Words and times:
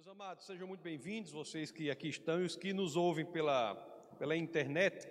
Meus 0.00 0.08
amados, 0.08 0.46
sejam 0.46 0.66
muito 0.66 0.80
bem-vindos, 0.80 1.30
vocês 1.30 1.70
que 1.70 1.90
aqui 1.90 2.08
estão 2.08 2.40
e 2.40 2.46
os 2.46 2.56
que 2.56 2.72
nos 2.72 2.96
ouvem 2.96 3.26
pela, 3.26 3.74
pela 4.18 4.34
internet. 4.34 5.06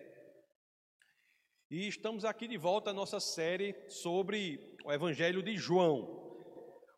E 1.69 1.87
estamos 1.87 2.25
aqui 2.25 2.47
de 2.47 2.57
volta 2.57 2.89
à 2.89 2.93
nossa 2.93 3.19
série 3.19 3.75
sobre 3.87 4.75
o 4.83 4.91
Evangelho 4.91 5.43
de 5.43 5.55
João. 5.55 6.35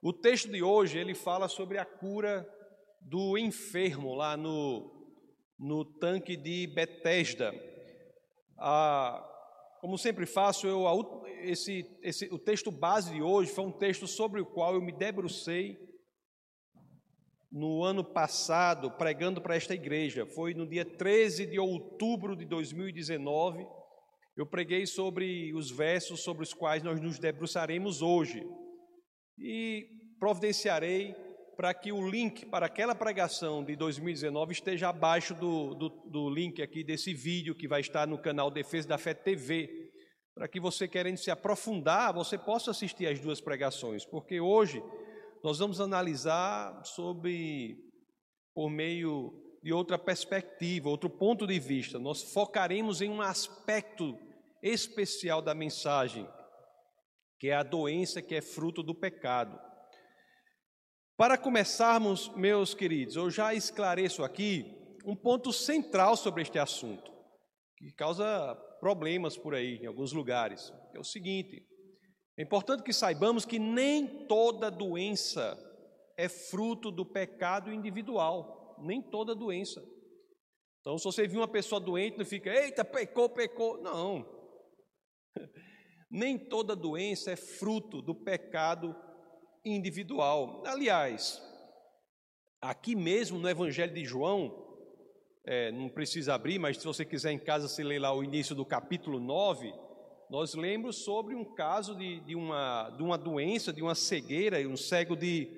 O 0.01 0.13
texto 0.13 0.49
de 0.49 0.63
hoje, 0.63 0.97
ele 0.97 1.13
fala 1.13 1.49
sobre 1.49 1.77
a 1.79 1.83
cura 1.83 2.47
do 3.01 3.37
enfermo 3.37 4.15
lá 4.15 4.37
no, 4.37 4.89
no 5.59 5.83
tanque 5.83 6.37
de 6.37 6.67
Betesda. 6.67 7.53
Ah, 8.57 9.21
como 9.81 9.97
sempre 9.97 10.25
faço, 10.25 10.65
eu, 10.65 10.85
esse, 11.41 11.85
esse, 12.01 12.33
o 12.33 12.39
texto 12.39 12.71
base 12.71 13.11
de 13.11 13.21
hoje 13.21 13.51
foi 13.51 13.65
um 13.65 13.77
texto 13.77 14.07
sobre 14.07 14.39
o 14.39 14.45
qual 14.45 14.75
eu 14.75 14.81
me 14.81 14.93
debrucei 14.93 15.90
no 17.51 17.83
ano 17.83 18.03
passado 18.03 18.89
pregando 18.91 19.41
para 19.41 19.55
esta 19.55 19.73
igreja. 19.73 20.25
Foi 20.25 20.53
no 20.53 20.65
dia 20.65 20.85
13 20.85 21.45
de 21.45 21.59
outubro 21.59 22.35
de 22.35 22.45
2019. 22.45 23.67
Eu 24.37 24.45
preguei 24.45 24.85
sobre 24.85 25.53
os 25.53 25.69
versos 25.69 26.23
sobre 26.23 26.43
os 26.43 26.53
quais 26.53 26.81
nós 26.81 27.01
nos 27.01 27.19
debruçaremos 27.19 28.01
hoje. 28.01 28.41
E 29.37 29.87
providenciarei 30.19 31.13
para 31.57 31.73
que 31.73 31.91
o 31.91 32.09
link 32.09 32.45
para 32.45 32.65
aquela 32.65 32.95
pregação 32.95 33.63
de 33.63 33.75
2019 33.75 34.53
esteja 34.53 34.89
abaixo 34.89 35.35
do, 35.35 35.75
do, 35.75 35.89
do 35.89 36.29
link 36.29 36.61
aqui 36.61 36.83
desse 36.83 37.13
vídeo 37.13 37.53
que 37.53 37.67
vai 37.67 37.81
estar 37.81 38.07
no 38.07 38.17
canal 38.17 38.49
Defesa 38.49 38.87
da 38.87 38.97
Fé 38.97 39.13
TV. 39.13 39.91
Para 40.33 40.47
que 40.47 40.59
você 40.59 40.87
querendo 40.87 41.17
se 41.17 41.29
aprofundar, 41.29 42.13
você 42.13 42.37
possa 42.37 42.71
assistir 42.71 43.05
as 43.05 43.19
duas 43.19 43.41
pregações, 43.41 44.05
porque 44.05 44.39
hoje 44.39 44.81
nós 45.43 45.59
vamos 45.59 45.81
analisar 45.81 46.85
sobre, 46.85 47.77
por 48.53 48.69
meio 48.69 49.33
de 49.63 49.73
outra 49.73 49.97
perspectiva, 49.97 50.89
outro 50.89 51.09
ponto 51.09 51.45
de 51.47 51.59
vista. 51.59 51.99
Nós 51.99 52.21
focaremos 52.33 53.01
em 53.01 53.09
um 53.09 53.21
aspecto 53.21 54.17
especial 54.61 55.41
da 55.41 55.53
mensagem, 55.53 56.27
que 57.39 57.49
é 57.49 57.55
a 57.55 57.63
doença 57.63 58.21
que 58.21 58.35
é 58.35 58.41
fruto 58.41 58.83
do 58.83 58.93
pecado. 58.93 59.59
Para 61.17 61.37
começarmos, 61.37 62.29
meus 62.35 62.73
queridos, 62.73 63.15
eu 63.15 63.29
já 63.29 63.53
esclareço 63.53 64.23
aqui 64.23 64.65
um 65.05 65.15
ponto 65.15 65.51
central 65.51 66.15
sobre 66.15 66.41
este 66.41 66.59
assunto, 66.59 67.11
que 67.77 67.91
causa 67.93 68.55
problemas 68.79 69.37
por 69.37 69.53
aí, 69.53 69.77
em 69.77 69.85
alguns 69.85 70.13
lugares. 70.13 70.73
É 70.93 70.99
o 70.99 71.03
seguinte: 71.03 71.63
é 72.41 72.43
importante 72.43 72.81
que 72.81 72.91
saibamos 72.91 73.45
que 73.45 73.59
nem 73.59 74.25
toda 74.25 74.71
doença 74.71 75.55
é 76.17 76.27
fruto 76.27 76.89
do 76.89 77.05
pecado 77.05 77.71
individual, 77.71 78.75
nem 78.81 78.99
toda 78.99 79.35
doença. 79.35 79.79
Então, 80.79 80.97
se 80.97 81.03
você 81.03 81.27
viu 81.27 81.41
uma 81.41 81.47
pessoa 81.47 81.79
doente, 81.79 82.17
não 82.17 82.25
fica, 82.25 82.49
eita, 82.49 82.83
pecou, 82.83 83.29
pecou. 83.29 83.79
Não. 83.79 84.25
Nem 86.09 86.35
toda 86.35 86.75
doença 86.75 87.29
é 87.29 87.35
fruto 87.35 88.01
do 88.01 88.15
pecado 88.15 88.95
individual. 89.63 90.63
Aliás, 90.65 91.39
aqui 92.59 92.95
mesmo 92.95 93.37
no 93.37 93.47
Evangelho 93.47 93.93
de 93.93 94.03
João, 94.03 94.67
é, 95.45 95.71
não 95.71 95.89
precisa 95.89 96.33
abrir, 96.33 96.57
mas 96.57 96.77
se 96.77 96.85
você 96.85 97.05
quiser 97.05 97.31
em 97.31 97.39
casa, 97.39 97.67
se 97.67 97.83
lê 97.83 97.99
lá 97.99 98.11
o 98.11 98.23
início 98.23 98.55
do 98.55 98.65
capítulo 98.65 99.19
9, 99.19 99.71
nós 100.31 100.53
lemos 100.53 101.03
sobre 101.03 101.35
um 101.35 101.43
caso 101.43 101.93
de, 101.93 102.21
de, 102.21 102.37
uma, 102.37 102.89
de 102.91 103.03
uma 103.03 103.17
doença, 103.17 103.73
de 103.73 103.81
uma 103.81 103.93
cegueira, 103.93 104.65
um 104.65 104.77
cego 104.77 105.13
de, 105.13 105.49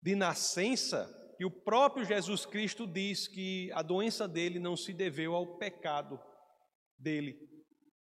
de 0.00 0.14
nascença, 0.14 1.12
que 1.36 1.44
o 1.44 1.50
próprio 1.50 2.04
Jesus 2.04 2.46
Cristo 2.46 2.86
diz 2.86 3.26
que 3.26 3.72
a 3.72 3.82
doença 3.82 4.28
dele 4.28 4.60
não 4.60 4.76
se 4.76 4.92
deveu 4.92 5.34
ao 5.34 5.58
pecado 5.58 6.20
dele. 6.96 7.36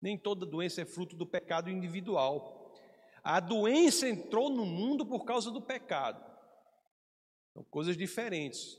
Nem 0.01 0.17
toda 0.17 0.47
doença 0.47 0.81
é 0.81 0.87
fruto 0.87 1.15
do 1.15 1.27
pecado 1.27 1.69
individual. 1.69 2.75
A 3.23 3.39
doença 3.39 4.09
entrou 4.09 4.49
no 4.49 4.65
mundo 4.65 5.05
por 5.05 5.27
causa 5.27 5.51
do 5.51 5.61
pecado. 5.61 6.25
São 7.53 7.63
coisas 7.65 7.99
diferentes. 7.99 8.79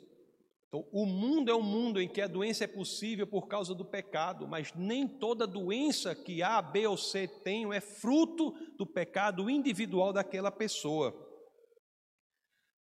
Então, 0.68 0.86
o 0.92 1.06
mundo 1.06 1.50
é 1.50 1.56
um 1.56 1.62
mundo 1.62 2.02
em 2.02 2.10
que 2.10 2.20
a 2.20 2.28
doença 2.28 2.66
é 2.66 2.68
possível 2.68 3.26
por 3.26 3.48
causa 3.48 3.74
do 3.74 3.86
pecado, 3.86 4.46
mas 4.48 4.74
nem 4.76 5.08
toda 5.08 5.48
doença 5.48 6.14
que 6.14 6.44
A, 6.44 6.62
B 6.62 6.88
ou 6.88 6.98
C 6.98 7.26
tenham 7.28 7.72
é 7.72 7.80
fruto 7.80 8.52
do 8.78 8.86
pecado 8.86 9.50
individual 9.50 10.12
daquela 10.12 10.52
pessoa. 10.52 11.16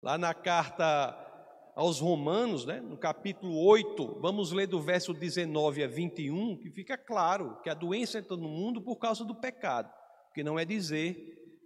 Lá 0.02 0.18
na 0.18 0.34
carta 0.34 1.22
aos 1.76 2.00
Romanos, 2.00 2.66
né, 2.66 2.80
no 2.80 2.98
capítulo 2.98 3.64
8, 3.64 4.20
vamos 4.20 4.52
ler 4.52 4.66
do 4.66 4.82
verso 4.82 5.14
19 5.14 5.84
a 5.84 5.88
21, 5.88 6.58
que 6.58 6.72
fica 6.72 6.98
claro 6.98 7.62
que 7.62 7.70
a 7.70 7.74
doença 7.76 8.18
entra 8.18 8.36
no 8.36 8.50
mundo 8.50 8.82
por 8.82 8.96
causa 8.96 9.24
do 9.24 9.36
pecado, 9.36 9.94
que 10.34 10.44
não 10.44 10.58
é 10.58 10.66
dizer 10.66 11.16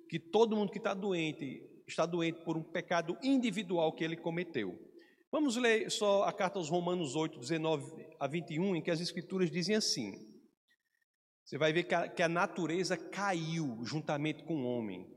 que 0.09 0.19
todo 0.19 0.55
mundo 0.55 0.71
que 0.71 0.79
está 0.79 0.93
doente 0.93 1.63
está 1.87 2.05
doente 2.05 2.43
por 2.43 2.57
um 2.57 2.63
pecado 2.63 3.17
individual 3.23 3.93
que 3.93 4.03
ele 4.03 4.17
cometeu. 4.17 4.88
Vamos 5.31 5.55
ler 5.57 5.91
só 5.91 6.23
a 6.23 6.33
carta 6.33 6.57
aos 6.57 6.69
Romanos 6.69 7.15
8, 7.15 7.39
19 7.39 8.07
a 8.19 8.27
21, 8.27 8.75
em 8.75 8.81
que 8.81 8.89
as 8.89 8.99
Escrituras 8.99 9.51
dizem 9.51 9.75
assim: 9.75 10.11
você 11.45 11.55
vai 11.55 11.71
ver 11.71 11.83
que 11.83 11.93
a, 11.93 12.07
que 12.07 12.23
a 12.23 12.29
natureza 12.29 12.97
caiu 12.97 13.83
juntamente 13.83 14.43
com 14.43 14.63
o 14.63 14.65
homem. 14.65 15.07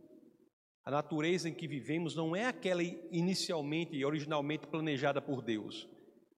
A 0.84 0.90
natureza 0.90 1.48
em 1.48 1.54
que 1.54 1.66
vivemos 1.66 2.14
não 2.14 2.36
é 2.36 2.44
aquela 2.44 2.82
inicialmente 2.82 3.96
e 3.96 4.04
originalmente 4.04 4.66
planejada 4.66 5.22
por 5.22 5.42
Deus. 5.42 5.88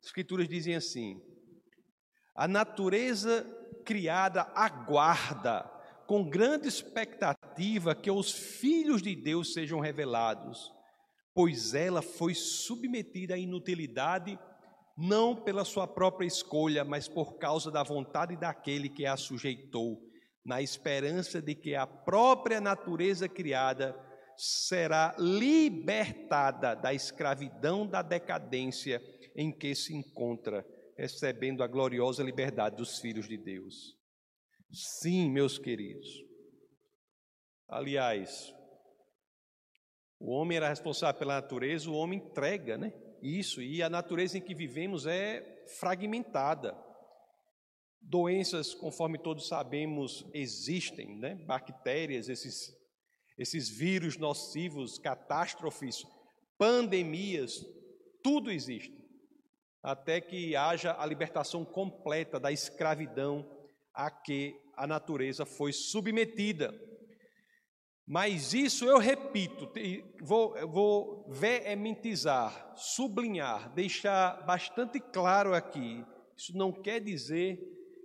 As 0.01 0.07
Escrituras 0.07 0.49
dizem 0.49 0.77
assim: 0.77 1.21
a 2.37 2.47
natureza 2.47 3.45
criada 3.85 4.43
aguarda 4.55 5.63
com 6.07 6.29
grande 6.29 6.69
expectativa 6.69 7.95
que 7.95 8.11
os 8.11 8.31
filhos 8.31 9.03
de 9.03 9.17
Deus 9.17 9.53
sejam 9.53 9.81
revelados 9.81 10.73
pois 11.35 11.75
ela 11.75 12.01
foi 12.01 12.35
submetida 12.35 13.35
à 13.35 13.39
inutilidade, 13.39 14.39
não 14.97 15.35
pela 15.35 15.65
sua 15.65 15.87
própria 15.87 16.27
escolha, 16.27 16.85
mas 16.85 17.09
por 17.09 17.37
causa 17.39 17.71
da 17.71 17.83
vontade 17.83 18.37
daquele 18.37 18.89
que 18.89 19.05
a 19.05 19.17
sujeitou, 19.17 20.01
na 20.45 20.63
esperança 20.63 21.43
de 21.43 21.55
que 21.55 21.75
a 21.75 21.87
própria 21.87 22.61
natureza 22.61 23.29
criada 23.29 23.99
será 24.37 25.15
libertada 25.19 26.75
da 26.75 26.95
escravidão 26.95 27.87
da 27.87 28.03
decadência 28.03 29.03
em 29.37 29.51
que 29.51 29.75
se 29.75 29.95
encontra, 29.95 30.65
recebendo 30.97 31.63
a 31.63 31.67
gloriosa 31.67 32.23
liberdade 32.23 32.77
dos 32.77 33.01
filhos 33.01 33.27
de 33.27 33.37
Deus. 33.37 33.97
Sim, 34.73 35.31
meus 35.31 35.59
queridos. 35.59 36.09
Aliás, 37.69 38.55
o 40.19 40.31
homem 40.31 40.57
era 40.57 40.69
responsável 40.69 41.19
pela 41.19 41.35
natureza, 41.35 41.91
o 41.91 41.95
homem 41.95 42.19
entrega, 42.19 42.79
né? 42.79 42.93
Isso, 43.23 43.63
e 43.63 43.83
a 43.83 43.89
natureza 43.89 44.39
em 44.39 44.41
que 44.41 44.55
vivemos 44.55 45.07
é 45.07 45.65
fragmentada. 45.79 46.77
Doenças, 48.01 48.75
conforme 48.75 49.19
todos 49.19 49.49
sabemos, 49.49 50.27
existem, 50.35 51.19
né? 51.19 51.35
Bactérias, 51.47 52.29
esses, 52.29 52.71
esses 53.39 53.69
vírus 53.69 54.17
nocivos, 54.19 54.99
catástrofes, 54.99 56.05
pandemias, 56.59 57.65
tudo 58.23 58.51
existe. 58.51 58.93
Até 59.83 60.21
que 60.21 60.57
haja 60.57 60.95
a 60.99 61.05
libertação 61.05 61.65
completa 61.65 62.39
da 62.39 62.53
escravidão 62.53 63.51
a 63.93 64.11
que 64.11 64.55
a 64.77 64.87
natureza 64.87 65.45
foi 65.45 65.73
submetida. 65.73 66.75
Mas 68.07 68.53
isso 68.53 68.85
eu 68.85 68.99
repito, 68.99 69.71
vou, 70.21 70.55
vou 70.69 71.27
veementizar, 71.31 72.75
sublinhar, 72.77 73.73
deixar 73.73 74.45
bastante 74.45 75.01
claro 75.01 75.55
aqui. 75.55 76.05
Isso 76.37 76.57
não 76.57 76.71
quer 76.71 77.01
dizer 77.01 77.59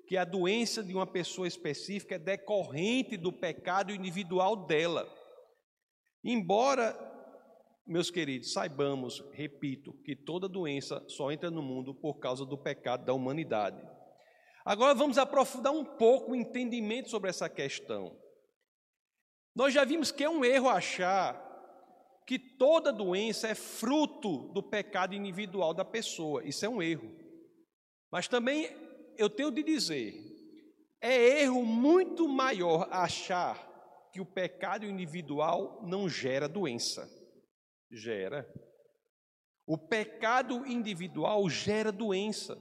que 0.07 0.15
a 0.15 0.23
doença 0.23 0.81
de 0.81 0.93
uma 0.93 1.05
pessoa 1.05 1.47
específica 1.47 2.15
é 2.15 2.19
decorrente 2.19 3.17
do 3.17 3.33
pecado 3.33 3.93
individual 3.93 4.65
dela. 4.65 5.07
Embora, 6.23 6.97
meus 7.85 8.09
queridos, 8.09 8.53
saibamos, 8.53 9.21
repito, 9.33 9.93
que 10.05 10.15
toda 10.15 10.47
doença 10.47 11.03
só 11.09 11.29
entra 11.29 11.51
no 11.51 11.61
mundo 11.61 11.93
por 11.93 12.19
causa 12.19 12.45
do 12.45 12.57
pecado 12.57 13.03
da 13.03 13.13
humanidade. 13.13 13.81
Agora 14.63 14.93
vamos 14.95 15.17
aprofundar 15.17 15.73
um 15.73 15.83
pouco 15.83 16.31
o 16.31 16.35
entendimento 16.35 17.09
sobre 17.09 17.29
essa 17.29 17.49
questão. 17.49 18.15
Nós 19.55 19.73
já 19.73 19.83
vimos 19.83 20.11
que 20.11 20.23
é 20.23 20.29
um 20.29 20.45
erro 20.45 20.69
achar 20.69 21.47
que 22.25 22.37
toda 22.37 22.93
doença 22.93 23.47
é 23.47 23.55
fruto 23.55 24.53
do 24.53 24.61
pecado 24.61 25.15
individual 25.15 25.73
da 25.73 25.83
pessoa. 25.83 26.43
Isso 26.45 26.65
é 26.65 26.69
um 26.69 26.81
erro. 26.81 27.11
Mas 28.11 28.27
também 28.27 28.69
eu 29.17 29.29
tenho 29.29 29.51
de 29.51 29.63
dizer, 29.63 30.13
é 31.01 31.41
erro 31.41 31.65
muito 31.65 32.27
maior 32.27 32.87
achar 32.91 33.67
que 34.11 34.21
o 34.21 34.25
pecado 34.25 34.85
individual 34.85 35.81
não 35.85 36.07
gera 36.07 36.47
doença. 36.47 37.09
Gera. 37.91 38.47
O 39.65 39.77
pecado 39.77 40.65
individual 40.65 41.49
gera 41.49 41.91
doença. 41.91 42.57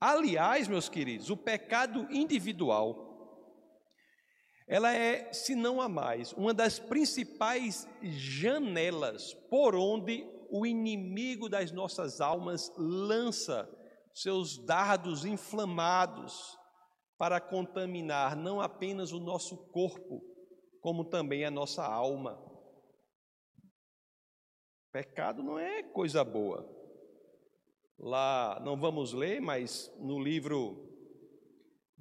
Aliás, 0.00 0.68
meus 0.68 0.88
queridos, 0.88 1.30
o 1.30 1.36
pecado 1.36 2.06
individual 2.10 3.03
ela 4.66 4.92
é, 4.92 5.32
se 5.32 5.54
não 5.54 5.80
a 5.80 5.88
mais, 5.88 6.32
uma 6.32 6.54
das 6.54 6.78
principais 6.78 7.86
janelas 8.02 9.34
por 9.50 9.74
onde 9.74 10.26
o 10.50 10.64
inimigo 10.64 11.48
das 11.48 11.70
nossas 11.70 12.20
almas 12.20 12.72
lança 12.76 13.68
seus 14.14 14.56
dardos 14.64 15.24
inflamados 15.24 16.56
para 17.18 17.40
contaminar 17.40 18.36
não 18.36 18.60
apenas 18.60 19.12
o 19.12 19.20
nosso 19.20 19.56
corpo, 19.70 20.22
como 20.80 21.04
também 21.04 21.44
a 21.44 21.50
nossa 21.50 21.84
alma. 21.84 22.40
Pecado 24.92 25.42
não 25.42 25.58
é 25.58 25.82
coisa 25.82 26.24
boa. 26.24 26.70
Lá, 27.98 28.60
não 28.64 28.78
vamos 28.78 29.12
ler, 29.12 29.40
mas 29.40 29.92
no 29.98 30.20
livro 30.20 30.93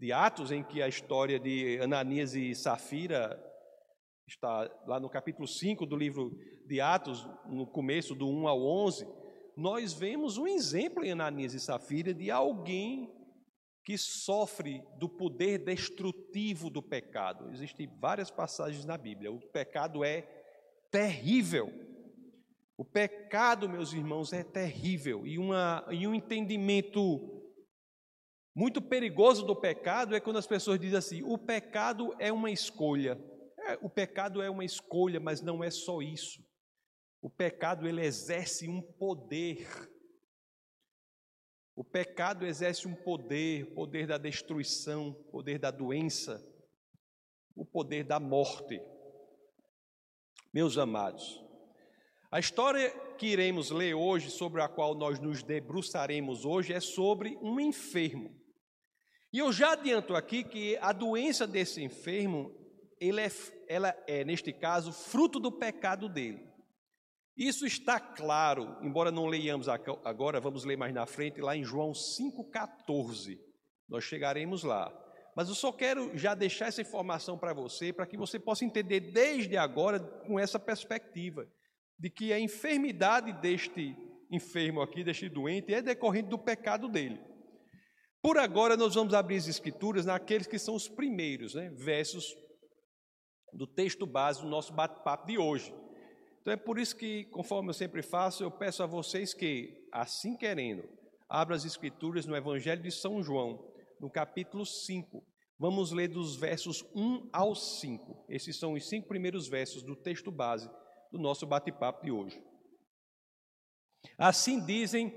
de 0.04 0.12
Atos, 0.12 0.52
em 0.52 0.62
que 0.62 0.82
a 0.82 0.88
história 0.90 1.40
de 1.40 1.80
Ananias 1.80 2.36
e 2.36 2.54
Safira 2.54 3.42
está 4.28 4.70
lá 4.86 5.00
no 5.00 5.10
capítulo 5.10 5.48
5 5.48 5.86
do 5.86 5.96
livro 5.96 6.38
de 6.66 6.82
Atos, 6.82 7.26
no 7.46 7.66
começo 7.66 8.14
do 8.14 8.28
1 8.28 8.50
ao 8.50 8.62
11, 8.62 9.08
nós 9.56 9.94
vemos 9.94 10.38
um 10.38 10.46
exemplo 10.46 11.06
em 11.06 11.12
Ananias 11.12 11.54
e 11.54 11.60
Safira 11.62 12.14
de 12.14 12.30
alguém 12.30 13.10
que 13.86 13.98
sofre 13.98 14.84
do 14.98 15.08
poder 15.08 15.60
destrutivo 15.60 16.70
do 16.70 16.84
pecado. 16.84 17.50
Existem 17.54 17.88
várias 18.02 18.30
passagens 18.30 18.84
na 18.84 18.98
Bíblia. 18.98 19.32
O 19.32 19.40
pecado 19.40 20.04
é 20.04 20.24
terrível. 20.92 21.72
O 22.78 22.84
pecado, 22.84 23.70
meus 23.70 23.94
irmãos, 23.94 24.34
é 24.34 24.44
terrível. 24.44 25.26
E, 25.26 25.40
uma, 25.40 25.86
e 25.90 26.06
um 26.06 26.14
entendimento 26.14 27.32
muito 28.56 28.82
perigoso 28.82 29.46
do 29.46 29.56
pecado 29.56 30.16
é 30.16 30.20
quando 30.20 30.38
as 30.38 30.46
pessoas 30.46 30.80
dizem 30.80 30.98
assim: 30.98 31.24
o 31.24 31.38
pecado 31.38 32.14
é 32.20 32.32
uma 32.32 32.52
escolha. 32.52 33.20
É, 33.58 33.78
o 33.82 33.90
pecado 33.90 34.42
é 34.42 34.50
uma 34.50 34.64
escolha, 34.64 35.20
mas 35.20 35.42
não 35.42 35.64
é 35.64 35.72
só 35.72 36.02
isso. 36.02 36.44
O 37.22 37.30
pecado 37.30 37.88
ele 37.88 38.06
exerce 38.06 38.68
um 38.68 38.82
poder. 38.82 39.68
O 41.76 41.84
pecado 41.84 42.46
exerce 42.46 42.88
um 42.88 42.94
poder, 42.94 43.74
poder 43.74 44.06
da 44.06 44.18
destruição, 44.18 45.14
poder 45.32 45.58
da 45.58 45.72
doença, 45.72 46.46
o 47.56 47.66
poder 47.66 48.04
da 48.04 48.20
morte. 48.20 48.80
Meus 50.54 50.78
amados, 50.78 51.44
a 52.30 52.40
história 52.40 52.92
que 53.18 53.26
iremos 53.26 53.72
ler 53.72 53.96
hoje, 53.96 54.30
sobre 54.30 54.62
a 54.62 54.68
qual 54.68 54.94
nós 54.94 55.20
nos 55.20 55.42
debruçaremos 55.42 56.46
hoje, 56.46 56.74
é 56.74 56.80
sobre 56.80 57.36
um 57.42 57.60
enfermo. 57.60 58.43
E 59.33 59.39
eu 59.39 59.51
já 59.51 59.71
adianto 59.71 60.15
aqui 60.15 60.44
que 60.44 60.77
a 60.77 60.91
doença 60.91 61.47
desse 61.47 61.81
enfermo, 61.81 62.56
é, 63.01 63.09
ela 63.68 63.95
é, 64.06 64.24
neste 64.24 64.53
caso, 64.53 64.94
fruto 64.94 65.39
do 65.39 65.51
pecado 65.51 66.07
dele. 66.07 66.47
Isso 67.35 67.65
está 67.65 68.00
claro, 68.00 68.77
embora 68.83 69.12
não 69.12 69.25
leiamos 69.25 69.68
agora, 69.68 70.39
vamos 70.39 70.65
ler 70.65 70.77
mais 70.77 70.94
na 70.94 71.07
frente, 71.07 71.41
lá 71.41 71.57
em 71.57 71.63
João 71.63 71.94
5,14. 71.94 73.39
Nós 73.89 74.03
chegaremos 74.03 74.63
lá. 74.63 74.94
Mas 75.35 75.50
eu 75.50 75.56
só 75.56 75.71
quero 75.71 76.15
já 76.15 76.35
deixar 76.35 76.68
essa 76.68 76.81
informação 76.81 77.35
para 77.35 77.56
você, 77.56 77.91
para 77.91 78.06
que 78.06 78.15
você 78.15 78.39
possa 78.39 78.63
entender 78.63 79.00
desde 79.00 79.57
agora 79.57 80.00
com 80.00 80.39
essa 80.39 80.59
perspectiva, 80.59 81.47
de 81.97 82.07
que 82.12 82.31
a 82.31 82.39
enfermidade 82.39 83.33
deste 83.33 83.97
enfermo 84.30 84.80
aqui, 84.80 85.03
deste 85.03 85.27
doente, 85.27 85.74
é 85.74 85.81
decorrente 85.81 86.30
do 86.30 86.38
pecado 86.38 86.88
dele. 86.88 87.32
Por 88.24 88.38
agora, 88.38 88.78
nós 88.78 88.96
vamos 88.96 89.14
abrir 89.14 89.36
as 89.36 89.50
escrituras 89.50 90.06
naqueles 90.06 90.48
que 90.48 90.58
são 90.58 90.75
os 90.75 90.88
primeiros 90.88 91.56
né, 91.56 91.70
versos 91.72 92.34
do 93.52 93.68
texto 93.68 94.06
base 94.06 94.42
do 94.42 94.48
nosso 94.48 94.72
bate-papo 94.72 95.28
de 95.28 95.38
hoje. 95.38 95.75
Então 96.40 96.54
é 96.54 96.56
por 96.56 96.80
isso 96.80 96.96
que, 96.96 97.25
conforme 97.25 97.70
eu 97.70 97.74
sempre 97.74 98.02
faço, 98.02 98.42
eu 98.42 98.50
peço 98.50 98.81
a 98.81 98.86
vocês 98.86 99.34
que, 99.34 99.90
assim 99.92 100.38
querendo, 100.38 100.88
abram 101.28 101.54
as 101.54 101.66
escrituras 101.66 102.25
no 102.25 102.34
Evangelho 102.34 102.81
de 102.81 102.92
São 102.92 103.22
João, 103.22 103.70
no 104.00 104.10
capítulo 104.10 104.66
5. 104.66 105.22
Vamos 105.60 105.92
ler 105.92 106.08
dos 106.08 106.38
versos 106.38 106.81
1 106.96 107.30
ao 107.34 107.54
5. 107.54 108.26
Esses 108.30 108.58
são 108.58 108.72
os 108.72 108.88
cinco 108.88 109.10
primeiros 109.10 109.50
versos 109.50 109.84
do 109.84 109.98
texto 109.98 110.31
base 110.31 110.72
do 111.12 111.19
nosso 111.19 111.46
bate-papo 111.46 112.06
de 112.06 112.12
hoje. 112.12 112.42
Assim 114.18 114.66
dizem 114.66 115.14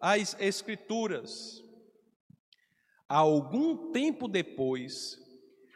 as 0.00 0.38
Escrituras. 0.38 1.63
Algum 3.08 3.92
tempo 3.92 4.26
depois, 4.26 5.18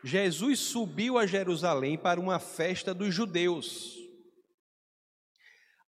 Jesus 0.02 0.60
subiu 0.60 1.18
a 1.18 1.26
Jerusalém 1.26 1.98
para 1.98 2.20
uma 2.20 2.38
festa 2.38 2.94
dos 2.94 3.14
judeus. 3.14 3.96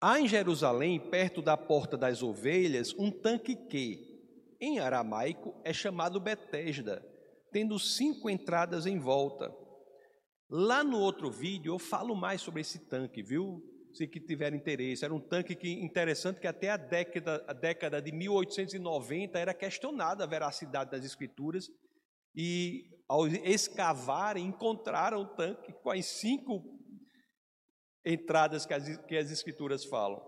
Há 0.00 0.20
em 0.20 0.28
Jerusalém, 0.28 0.98
perto 0.98 1.42
da 1.42 1.56
Porta 1.56 1.96
das 1.96 2.22
Ovelhas, 2.22 2.94
um 2.98 3.10
tanque 3.10 3.56
que, 3.56 3.98
em 4.60 4.78
aramaico, 4.78 5.54
é 5.64 5.72
chamado 5.72 6.20
Betesda, 6.20 7.04
tendo 7.52 7.78
cinco 7.78 8.30
entradas 8.30 8.86
em 8.86 8.98
volta. 8.98 9.54
Lá 10.48 10.84
no 10.84 10.98
outro 10.98 11.30
vídeo 11.30 11.74
eu 11.74 11.78
falo 11.78 12.14
mais 12.14 12.40
sobre 12.40 12.60
esse 12.60 12.78
tanque, 12.88 13.22
viu? 13.22 13.62
Se 13.96 14.06
que 14.06 14.20
tiver 14.20 14.52
interesse. 14.54 15.04
Era 15.04 15.14
um 15.14 15.20
tanque 15.20 15.54
que 15.54 15.70
interessante 15.70 16.40
que 16.40 16.46
até 16.46 16.70
a 16.70 16.76
década, 16.76 17.44
a 17.48 17.52
década 17.52 18.02
de 18.02 18.12
1890 18.12 19.38
era 19.38 19.54
questionada 19.54 20.24
a 20.24 20.26
veracidade 20.26 20.90
das 20.90 21.04
escrituras 21.04 21.68
e 22.34 22.84
ao 23.08 23.26
escavarem 23.26 24.46
encontraram 24.46 25.22
o 25.22 25.26
tanque 25.26 25.72
com 25.72 25.90
as 25.90 26.04
cinco 26.04 26.62
entradas 28.04 28.66
que 28.66 28.74
as, 28.74 28.96
que 29.06 29.16
as 29.16 29.30
escrituras 29.30 29.84
falam. 29.84 30.20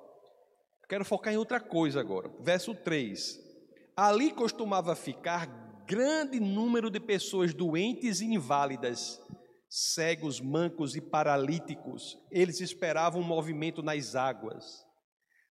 Quero 0.89 1.05
focar 1.05 1.33
em 1.33 1.37
outra 1.37 1.61
coisa 1.61 2.01
agora. 2.01 2.31
Verso 2.41 2.75
3. 2.75 3.39
Ali 3.95 4.33
costumava 4.33 4.97
ficar 4.97 5.47
grande 5.87 6.41
número 6.41 6.91
de 6.91 6.99
pessoas 6.99 7.53
doentes 7.53 8.21
e 8.21 8.27
inválidas 8.27 9.21
cegos, 9.69 10.41
mancos 10.41 10.97
e 10.97 11.01
paralíticos. 11.01 12.17
Eles 12.31 12.61
esperavam 12.61 13.21
um 13.21 13.25
movimento 13.25 13.83
nas 13.83 14.15
águas. 14.15 14.85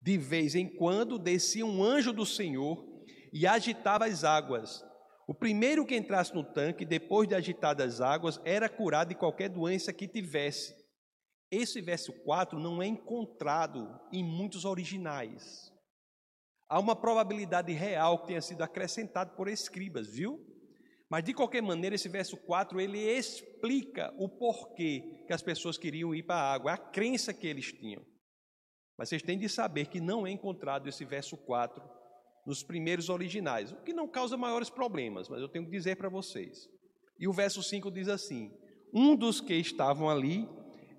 De 0.01 0.17
vez 0.17 0.55
em 0.55 0.67
quando 0.67 1.19
descia 1.19 1.65
um 1.65 1.83
anjo 1.83 2.11
do 2.11 2.25
Senhor 2.25 2.85
e 3.31 3.47
agitava 3.47 4.05
as 4.05 4.23
águas. 4.23 4.83
O 5.27 5.33
primeiro 5.33 5.85
que 5.85 5.95
entrasse 5.95 6.33
no 6.33 6.43
tanque, 6.43 6.83
depois 6.83 7.27
de 7.27 7.35
agitadas 7.35 7.95
as 7.95 8.01
águas, 8.01 8.41
era 8.43 8.67
curado 8.67 9.09
de 9.09 9.15
qualquer 9.15 9.49
doença 9.49 9.93
que 9.93 10.07
tivesse. 10.07 10.75
Esse 11.49 11.79
verso 11.81 12.11
4 12.23 12.59
não 12.59 12.81
é 12.81 12.87
encontrado 12.87 13.99
em 14.11 14.23
muitos 14.23 14.65
originais. 14.65 15.71
Há 16.67 16.79
uma 16.79 16.95
probabilidade 16.95 17.71
real 17.73 18.19
que 18.19 18.27
tenha 18.27 18.41
sido 18.41 18.61
acrescentado 18.61 19.35
por 19.35 19.47
escribas, 19.47 20.07
viu? 20.07 20.50
Mas 21.11 21.25
de 21.25 21.33
qualquer 21.33 21.61
maneira, 21.61 21.93
esse 21.93 22.07
verso 22.07 22.37
4 22.37 22.79
ele 22.79 22.97
explica 22.97 24.13
o 24.17 24.29
porquê 24.29 25.25
que 25.27 25.33
as 25.33 25.41
pessoas 25.41 25.77
queriam 25.77 26.15
ir 26.15 26.23
para 26.23 26.37
a 26.37 26.53
água, 26.53 26.71
a 26.71 26.77
crença 26.77 27.33
que 27.33 27.45
eles 27.45 27.73
tinham. 27.73 28.01
Mas 28.97 29.09
vocês 29.09 29.21
têm 29.21 29.37
de 29.37 29.49
saber 29.49 29.87
que 29.87 29.99
não 29.99 30.25
é 30.25 30.31
encontrado 30.31 30.87
esse 30.87 31.03
verso 31.03 31.35
4 31.35 31.83
nos 32.47 32.63
primeiros 32.63 33.09
originais, 33.09 33.73
o 33.73 33.81
que 33.83 33.91
não 33.91 34.07
causa 34.07 34.37
maiores 34.37 34.69
problemas, 34.69 35.27
mas 35.27 35.41
eu 35.41 35.49
tenho 35.49 35.65
que 35.65 35.71
dizer 35.71 35.97
para 35.97 36.07
vocês. 36.07 36.69
E 37.19 37.27
o 37.27 37.33
verso 37.33 37.61
5 37.61 37.91
diz 37.91 38.07
assim: 38.07 38.49
Um 38.93 39.13
dos 39.13 39.41
que 39.41 39.53
estavam 39.55 40.09
ali 40.09 40.47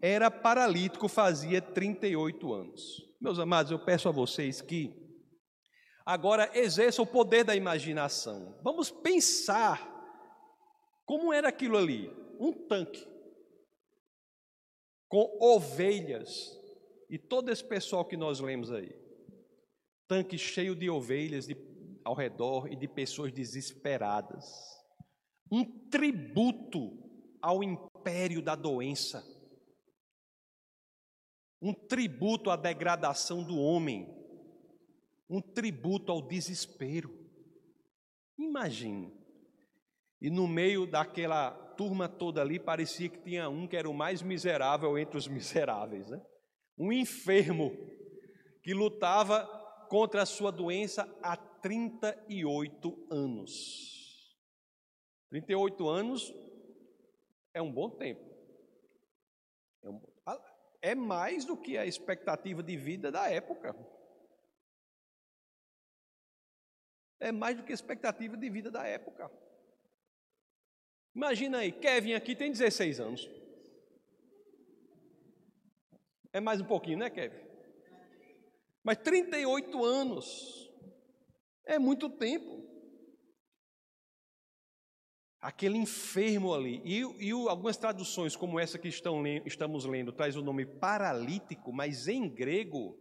era 0.03 0.31
paralítico, 0.31 1.09
fazia 1.09 1.63
38 1.63 2.53
anos. 2.53 2.83
Meus 3.19 3.39
amados, 3.39 3.73
eu 3.73 3.79
peço 3.79 4.11
a 4.11 4.13
vocês 4.13 4.61
que 4.61 4.95
agora 6.05 6.51
exerçam 6.53 7.03
o 7.03 7.09
poder 7.09 7.45
da 7.45 7.57
imaginação. 7.57 8.61
Vamos 8.63 8.91
pensar 8.91 9.92
como 11.05 11.33
era 11.33 11.49
aquilo 11.49 11.77
ali? 11.77 12.11
Um 12.39 12.53
tanque 12.53 13.07
com 15.09 15.37
ovelhas 15.41 16.59
e 17.11 17.19
todo 17.19 17.51
esse 17.51 17.63
pessoal 17.63 18.03
que 18.03 18.17
nós 18.17 18.41
lemos 18.41 18.73
aí. 18.73 18.97
Tanque 20.09 20.39
cheio 20.39 20.75
de 20.75 20.89
ovelhas 20.89 21.47
de, 21.47 21.55
ao 22.03 22.15
redor 22.15 22.73
e 22.73 22.75
de 22.75 22.89
pessoas 22.89 23.31
desesperadas. 23.31 24.47
Um 25.51 25.89
tributo 25.91 26.99
ao 27.43 27.63
império 27.63 28.41
da 28.41 28.55
doença. 28.55 29.23
Um 31.61 31.75
tributo 31.75 32.49
à 32.49 32.57
degradação 32.57 33.45
do 33.45 33.59
homem. 33.59 34.09
Um 35.29 35.43
tributo 35.43 36.11
ao 36.11 36.27
desespero. 36.27 37.11
Imagine 38.39 39.22
e 40.23 40.31
no 40.31 40.47
meio 40.47 40.87
daquela 40.87 41.51
turma 41.51 42.09
toda 42.09 42.41
ali, 42.41 42.57
parecia 42.57 43.09
que 43.09 43.19
tinha 43.19 43.49
um 43.49 43.67
que 43.67 43.77
era 43.77 43.91
o 43.91 43.93
mais 43.93 44.23
miserável 44.23 44.97
entre 44.97 45.19
os 45.19 45.27
miseráveis, 45.27 46.09
né? 46.09 46.25
Um 46.79 46.93
enfermo 46.93 47.73
que 48.63 48.73
lutava 48.73 49.45
contra 49.91 50.23
a 50.23 50.27
sua 50.27 50.53
doença 50.53 51.13
há 51.21 51.37
38 51.37 53.09
anos. 53.11 54.39
38 55.29 55.89
anos 55.89 56.33
é 57.53 57.61
um 57.61 57.73
bom 57.73 57.91
tempo. 57.91 58.25
É, 59.83 59.89
um, 59.89 60.01
é 60.83 60.95
mais 60.95 61.45
do 61.45 61.57
que 61.57 61.77
a 61.77 61.85
expectativa 61.85 62.63
de 62.63 62.77
vida 62.77 63.11
da 63.11 63.29
época. 63.29 63.75
É 67.19 67.33
mais 67.33 67.57
do 67.57 67.65
que 67.65 67.73
a 67.73 67.75
expectativa 67.75 68.37
de 68.37 68.49
vida 68.49 68.71
da 68.71 68.87
época. 68.87 69.29
Imagina 71.15 71.59
aí, 71.59 71.71
Kevin 71.71 72.15
aqui 72.15 72.35
tem 72.35 72.51
16 72.51 73.01
anos. 73.01 73.31
É 76.33 76.41
mais 76.41 76.61
um 76.61 76.65
pouquinho, 76.65 76.99
né, 76.99 77.11
Kevin? 77.11 77.43
Mas 78.83 78.99
38 78.99 79.85
anos 79.85 80.71
é 81.67 81.79
muito 81.79 82.09
tempo. 82.09 82.63
Aquele 85.39 85.77
enfermo 85.77 86.55
ali. 86.55 86.81
E, 86.85 87.29
e 87.29 87.31
algumas 87.31 87.77
traduções, 87.77 88.35
como 88.35 88.59
essa 88.59 88.79
que 88.79 88.89
estão, 88.89 89.23
estamos 89.45 89.85
lendo, 89.85 90.13
traz 90.13 90.37
o 90.37 90.43
nome 90.43 90.65
paralítico, 90.65 91.73
mas 91.73 92.09
em 92.09 92.29
grego 92.29 92.97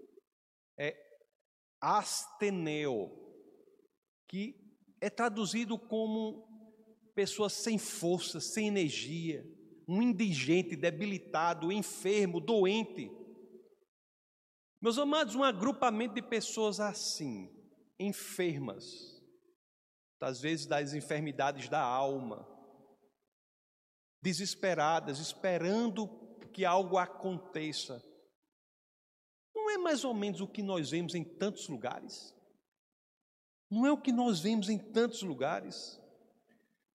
é 0.78 0.96
asteneo, 1.80 3.10
que 4.28 4.56
é 5.00 5.10
traduzido 5.10 5.80
como 5.80 6.51
pessoa 7.22 7.52
sem 7.52 7.78
força, 7.78 8.40
sem 8.40 8.68
energia, 8.68 9.46
um 9.88 10.02
indigente, 10.02 10.76
debilitado, 10.76 11.72
enfermo, 11.72 12.40
doente. 12.40 13.12
Meus 14.82 14.98
amados, 14.98 15.36
um 15.36 15.44
agrupamento 15.44 16.16
de 16.16 16.24
pessoas 16.24 16.80
assim, 16.80 17.48
enfermas, 18.00 19.24
às 20.20 20.42
vezes 20.42 20.66
das 20.66 20.96
enfermidades 20.96 21.70
da 21.70 21.80
alma, 21.80 22.44
desesperadas, 24.24 25.20
esperando 25.20 26.08
que 26.52 26.66
algo 26.66 26.98
aconteça. 26.98 28.04
Não 29.54 29.70
é 29.70 29.78
mais 29.78 30.04
ou 30.04 30.16
menos 30.16 30.42
o 30.42 30.48
que 30.48 30.64
nós 30.64 30.90
vemos 30.90 31.14
em 31.14 31.24
tantos 31.24 31.68
lugares? 31.68 32.36
Não 33.70 33.86
é 33.86 33.92
o 33.92 34.02
que 34.02 34.12
nós 34.12 34.40
vemos 34.40 34.70
em 34.70 34.80
tantos 34.80 35.22
lugares? 35.22 36.01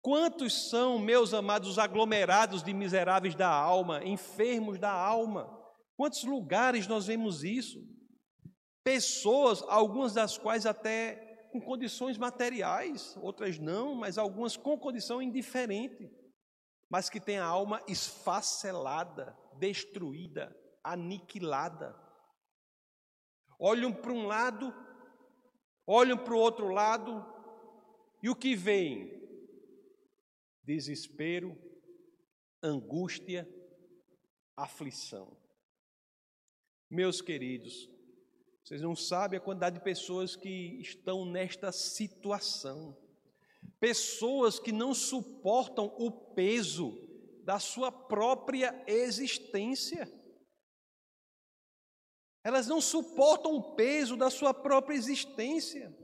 Quantos 0.03 0.69
são, 0.69 0.99
meus 0.99 1.33
amados, 1.33 1.69
os 1.69 1.79
aglomerados 1.79 2.61
de 2.61 2.75
miseráveis 2.75 3.37
da 3.37 3.49
alma, 3.49 4.05
enfermos 4.05 4.77
da 4.77 4.91
alma? 4.91 5.49
Quantos 5.97 6.25
lugares 6.25 6.89
nós 6.89 7.07
vemos 7.07 7.45
isso? 7.45 7.79
Pessoas, 8.83 9.63
algumas 9.69 10.13
das 10.13 10.37
quais 10.37 10.67
até 10.67 11.49
com 11.53 11.61
condições 11.61 12.19
materiais, 12.19 13.17
outras 13.23 13.61
não, 13.61 13.95
mas 13.95 14.19
algumas 14.19 14.57
com 14.57 14.77
condição 14.77 15.23
indiferente, 15.23 16.11
mas 16.91 17.09
que 17.09 17.21
têm 17.21 17.39
a 17.39 17.47
alma 17.47 17.81
esfacelada, 17.87 19.39
destruída, 19.57 20.53
aniquilada. 20.83 21.97
Olham 23.57 23.93
para 23.93 24.13
um 24.13 24.27
lado, 24.27 24.75
olham 25.87 26.19
para 26.19 26.35
o 26.35 26.39
outro 26.39 26.71
lado, 26.71 27.25
e 28.21 28.29
o 28.29 28.35
que 28.35 28.57
vem? 28.57 29.22
Desespero, 30.65 31.59
angústia, 32.63 33.49
aflição. 34.57 35.37
Meus 36.89 37.21
queridos, 37.21 37.91
vocês 38.63 38.81
não 38.81 38.95
sabem 38.95 39.39
a 39.39 39.43
quantidade 39.43 39.79
de 39.79 39.85
pessoas 39.85 40.37
que 40.37 40.81
estão 40.81 41.25
nesta 41.25 41.73
situação. 41.73 42.97
Pessoas 43.81 44.61
que 44.61 44.71
não 44.71 44.95
suportam 44.95 45.87
o 45.99 46.11
peso 46.11 47.09
da 47.43 47.59
sua 47.59 47.91
própria 47.91 48.85
existência. 48.87 50.11
Elas 52.45 52.67
não 52.67 52.81
suportam 52.81 53.55
o 53.57 53.75
peso 53.75 54.17
da 54.17 54.31
sua 54.31 54.55
própria 54.55 54.97
existência. 54.97 55.97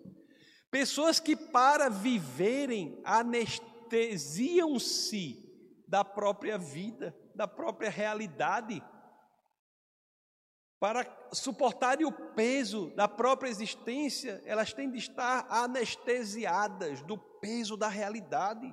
Pessoas 0.70 1.18
que, 1.18 1.34
para 1.34 1.88
viverem, 1.88 3.00
anestesiam-se 3.88 5.44
da 5.86 6.04
própria 6.04 6.58
vida, 6.58 7.16
da 7.34 7.48
própria 7.48 7.90
realidade 7.90 8.82
para 10.80 11.28
suportarem 11.32 12.06
o 12.06 12.12
peso 12.34 12.94
da 12.94 13.08
própria 13.08 13.48
existência, 13.48 14.40
elas 14.44 14.72
têm 14.72 14.90
de 14.90 14.98
estar 14.98 15.46
anestesiadas 15.50 17.02
do 17.02 17.18
peso 17.18 17.76
da 17.76 17.88
realidade. 17.88 18.72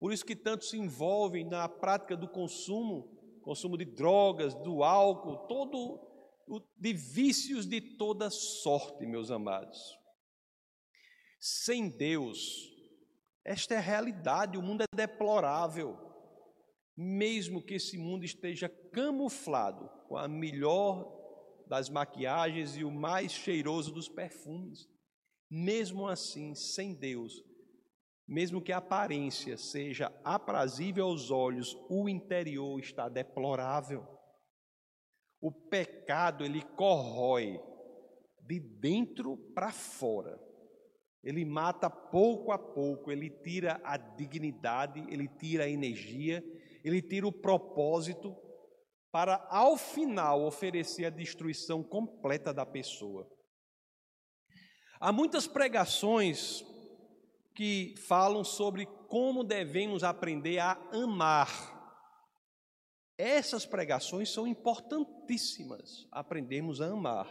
Por 0.00 0.12
isso 0.12 0.24
que 0.24 0.34
tanto 0.34 0.64
se 0.64 0.76
envolvem 0.76 1.44
na 1.44 1.68
prática 1.68 2.16
do 2.16 2.28
consumo, 2.28 3.38
consumo 3.42 3.78
de 3.78 3.84
drogas, 3.84 4.54
do 4.54 4.82
álcool, 4.82 5.46
todo 5.46 6.00
de 6.76 6.92
vícios 6.92 7.64
de 7.64 7.80
toda 7.80 8.28
sorte, 8.28 9.06
meus 9.06 9.30
amados. 9.30 9.78
Sem 11.38 11.88
Deus, 11.88 12.71
esta 13.44 13.74
é 13.74 13.78
a 13.78 13.80
realidade, 13.80 14.58
o 14.58 14.62
mundo 14.62 14.82
é 14.82 14.96
deplorável 14.96 16.12
mesmo 16.96 17.62
que 17.62 17.74
esse 17.74 17.96
mundo 17.96 18.24
esteja 18.24 18.68
camuflado 18.68 19.88
com 20.08 20.16
a 20.16 20.28
melhor 20.28 21.20
das 21.66 21.88
maquiagens 21.88 22.76
e 22.76 22.84
o 22.84 22.90
mais 22.90 23.32
cheiroso 23.32 23.92
dos 23.92 24.08
perfumes, 24.08 24.88
mesmo 25.50 26.06
assim, 26.06 26.54
sem 26.54 26.94
Deus, 26.94 27.42
mesmo 28.28 28.60
que 28.60 28.72
a 28.72 28.78
aparência 28.78 29.56
seja 29.56 30.12
aprazível 30.22 31.06
aos 31.06 31.30
olhos, 31.30 31.76
o 31.88 32.08
interior 32.08 32.78
está 32.78 33.08
deplorável. 33.08 34.06
O 35.40 35.50
pecado 35.50 36.44
ele 36.44 36.62
corrói 36.62 37.60
de 38.42 38.60
dentro 38.60 39.36
para 39.54 39.72
fora. 39.72 40.38
Ele 41.22 41.44
mata 41.44 41.88
pouco 41.88 42.50
a 42.50 42.58
pouco, 42.58 43.10
ele 43.10 43.30
tira 43.30 43.80
a 43.84 43.96
dignidade, 43.96 45.04
ele 45.08 45.28
tira 45.28 45.64
a 45.64 45.68
energia, 45.68 46.42
ele 46.84 47.00
tira 47.00 47.26
o 47.26 47.32
propósito 47.32 48.36
para, 49.12 49.46
ao 49.50 49.76
final, 49.76 50.44
oferecer 50.44 51.04
a 51.04 51.10
destruição 51.10 51.82
completa 51.82 52.52
da 52.52 52.66
pessoa. 52.66 53.30
Há 54.98 55.12
muitas 55.12 55.46
pregações 55.46 56.64
que 57.54 57.94
falam 58.08 58.42
sobre 58.42 58.86
como 59.08 59.44
devemos 59.44 60.02
aprender 60.02 60.58
a 60.58 60.72
amar. 60.92 61.50
Essas 63.18 63.66
pregações 63.66 64.32
são 64.32 64.46
importantíssimas, 64.46 66.08
aprendermos 66.10 66.80
a 66.80 66.86
amar. 66.86 67.28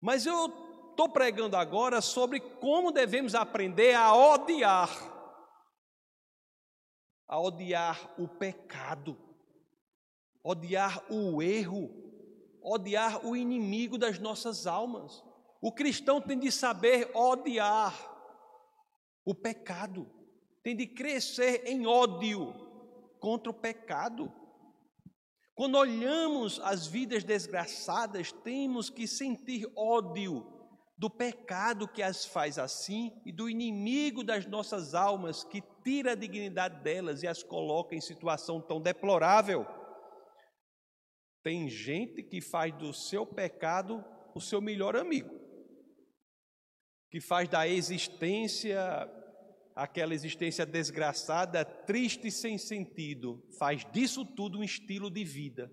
Mas 0.00 0.26
eu 0.26 0.71
estou 0.92 1.08
pregando 1.08 1.56
agora 1.56 2.00
sobre 2.00 2.38
como 2.38 2.92
devemos 2.92 3.34
aprender 3.34 3.94
a 3.94 4.14
odiar 4.14 5.12
a 7.32 7.40
odiar 7.40 8.12
o 8.18 8.28
pecado, 8.28 9.16
odiar 10.44 11.02
o 11.10 11.42
erro, 11.42 11.90
odiar 12.60 13.26
o 13.26 13.34
inimigo 13.34 13.96
das 13.96 14.18
nossas 14.18 14.66
almas. 14.66 15.24
O 15.58 15.72
cristão 15.72 16.20
tem 16.20 16.38
de 16.38 16.52
saber 16.52 17.10
odiar 17.16 17.96
o 19.24 19.34
pecado, 19.34 20.06
tem 20.62 20.76
de 20.76 20.86
crescer 20.86 21.62
em 21.64 21.86
ódio 21.86 22.52
contra 23.18 23.50
o 23.50 23.54
pecado. 23.54 24.30
Quando 25.54 25.78
olhamos 25.78 26.60
as 26.60 26.86
vidas 26.86 27.24
desgraçadas, 27.24 28.30
temos 28.30 28.90
que 28.90 29.08
sentir 29.08 29.72
ódio 29.74 30.51
do 31.02 31.10
pecado 31.10 31.88
que 31.88 32.00
as 32.00 32.24
faz 32.24 32.60
assim 32.60 33.20
e 33.26 33.32
do 33.32 33.50
inimigo 33.50 34.22
das 34.22 34.46
nossas 34.46 34.94
almas 34.94 35.42
que 35.42 35.60
tira 35.82 36.12
a 36.12 36.14
dignidade 36.14 36.80
delas 36.80 37.24
e 37.24 37.26
as 37.26 37.42
coloca 37.42 37.92
em 37.96 38.00
situação 38.00 38.60
tão 38.60 38.80
deplorável. 38.80 39.66
Tem 41.42 41.68
gente 41.68 42.22
que 42.22 42.40
faz 42.40 42.72
do 42.74 42.94
seu 42.94 43.26
pecado 43.26 44.04
o 44.32 44.40
seu 44.40 44.60
melhor 44.60 44.94
amigo, 44.94 45.40
que 47.10 47.20
faz 47.20 47.48
da 47.48 47.66
existência, 47.66 48.78
aquela 49.74 50.14
existência 50.14 50.64
desgraçada, 50.64 51.64
triste 51.64 52.28
e 52.28 52.30
sem 52.30 52.56
sentido, 52.56 53.44
faz 53.58 53.84
disso 53.90 54.24
tudo 54.24 54.60
um 54.60 54.62
estilo 54.62 55.10
de 55.10 55.24
vida. 55.24 55.68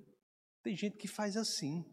Tem 0.64 0.76
gente 0.76 0.98
que 0.98 1.08
faz 1.08 1.38
assim. 1.38 1.86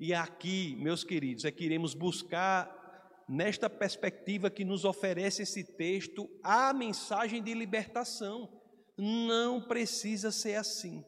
E 0.00 0.14
aqui, 0.14 0.74
meus 0.76 1.04
queridos, 1.04 1.44
é 1.44 1.50
que 1.52 1.62
iremos 1.62 1.92
buscar, 1.92 2.80
nesta 3.28 3.68
perspectiva 3.68 4.50
que 4.50 4.64
nos 4.64 4.84
oferece 4.84 5.42
esse 5.42 5.62
texto, 5.62 6.26
a 6.42 6.72
mensagem 6.72 7.42
de 7.42 7.52
libertação. 7.52 8.50
Não 8.96 9.60
precisa 9.60 10.32
ser 10.32 10.54
assim. 10.54 11.04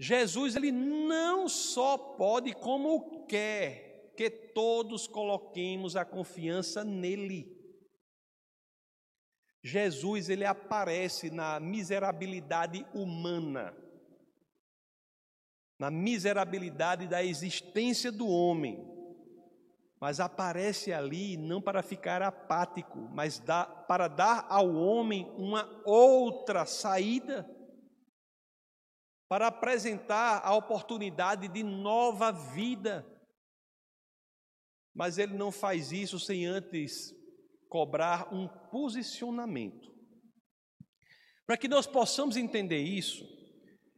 Jesus 0.00 0.56
ele 0.56 0.72
não 0.72 1.46
só 1.46 1.96
pode, 1.96 2.54
como 2.54 3.26
quer 3.26 4.12
que 4.16 4.30
todos 4.30 5.06
coloquemos 5.06 5.94
a 5.94 6.06
confiança 6.06 6.82
nele. 6.82 7.54
Jesus 9.62 10.30
ele 10.30 10.44
aparece 10.44 11.30
na 11.30 11.60
miserabilidade 11.60 12.86
humana, 12.94 13.76
na 15.78 15.90
miserabilidade 15.90 17.06
da 17.06 17.22
existência 17.22 18.10
do 18.10 18.28
homem, 18.28 18.78
mas 20.00 20.20
aparece 20.20 20.92
ali 20.92 21.36
não 21.36 21.60
para 21.60 21.82
ficar 21.82 22.22
apático, 22.22 22.98
mas 23.12 23.38
dá, 23.38 23.64
para 23.64 24.08
dar 24.08 24.46
ao 24.48 24.74
homem 24.74 25.30
uma 25.36 25.82
outra 25.84 26.64
saída 26.64 27.48
para 29.28 29.48
apresentar 29.48 30.40
a 30.44 30.54
oportunidade 30.54 31.48
de 31.48 31.62
nova 31.62 32.30
vida. 32.30 33.04
Mas 34.94 35.18
ele 35.18 35.36
não 35.36 35.50
faz 35.50 35.92
isso 35.92 36.18
sem 36.18 36.46
antes 36.46 37.12
cobrar 37.68 38.32
um 38.32 38.48
posicionamento. 38.70 39.94
Para 41.44 41.56
que 41.56 41.68
nós 41.68 41.86
possamos 41.86 42.36
entender 42.36 42.82
isso, 42.82 43.24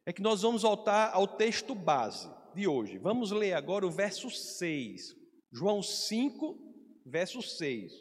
é 0.09 0.13
que 0.13 0.23
nós 0.23 0.41
vamos 0.41 0.63
voltar 0.63 1.13
ao 1.13 1.29
texto 1.29 1.75
base 1.75 2.31
de 2.55 2.67
hoje. 2.67 2.97
Vamos 2.97 3.31
ler 3.31 3.53
agora 3.53 3.87
o 3.87 3.91
verso 3.91 4.31
6. 4.31 5.15
João 5.53 5.83
5, 5.83 6.59
verso 7.05 7.43
6. 7.43 7.93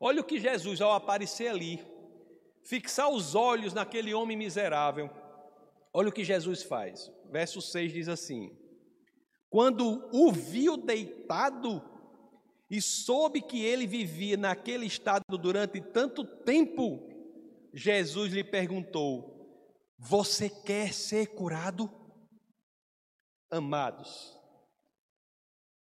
Olha 0.00 0.20
o 0.20 0.24
que 0.24 0.38
Jesus, 0.38 0.80
ao 0.80 0.92
aparecer 0.92 1.48
ali, 1.48 1.84
fixar 2.62 3.10
os 3.10 3.34
olhos 3.34 3.74
naquele 3.74 4.14
homem 4.14 4.36
miserável, 4.36 5.10
Olha 5.96 6.08
o 6.08 6.12
que 6.12 6.24
Jesus 6.24 6.64
faz. 6.64 7.08
Verso 7.30 7.62
6 7.62 7.92
diz 7.92 8.08
assim: 8.08 8.50
Quando 9.48 10.08
o 10.12 10.32
viu 10.32 10.76
deitado 10.76 11.80
e 12.68 12.82
soube 12.82 13.40
que 13.40 13.64
ele 13.64 13.86
vivia 13.86 14.36
naquele 14.36 14.86
estado 14.86 15.38
durante 15.40 15.80
tanto 15.80 16.24
tempo, 16.24 17.00
Jesus 17.72 18.32
lhe 18.32 18.42
perguntou: 18.42 19.33
Você 19.98 20.50
quer 20.50 20.92
ser 20.92 21.28
curado? 21.28 21.90
Amados, 23.50 24.36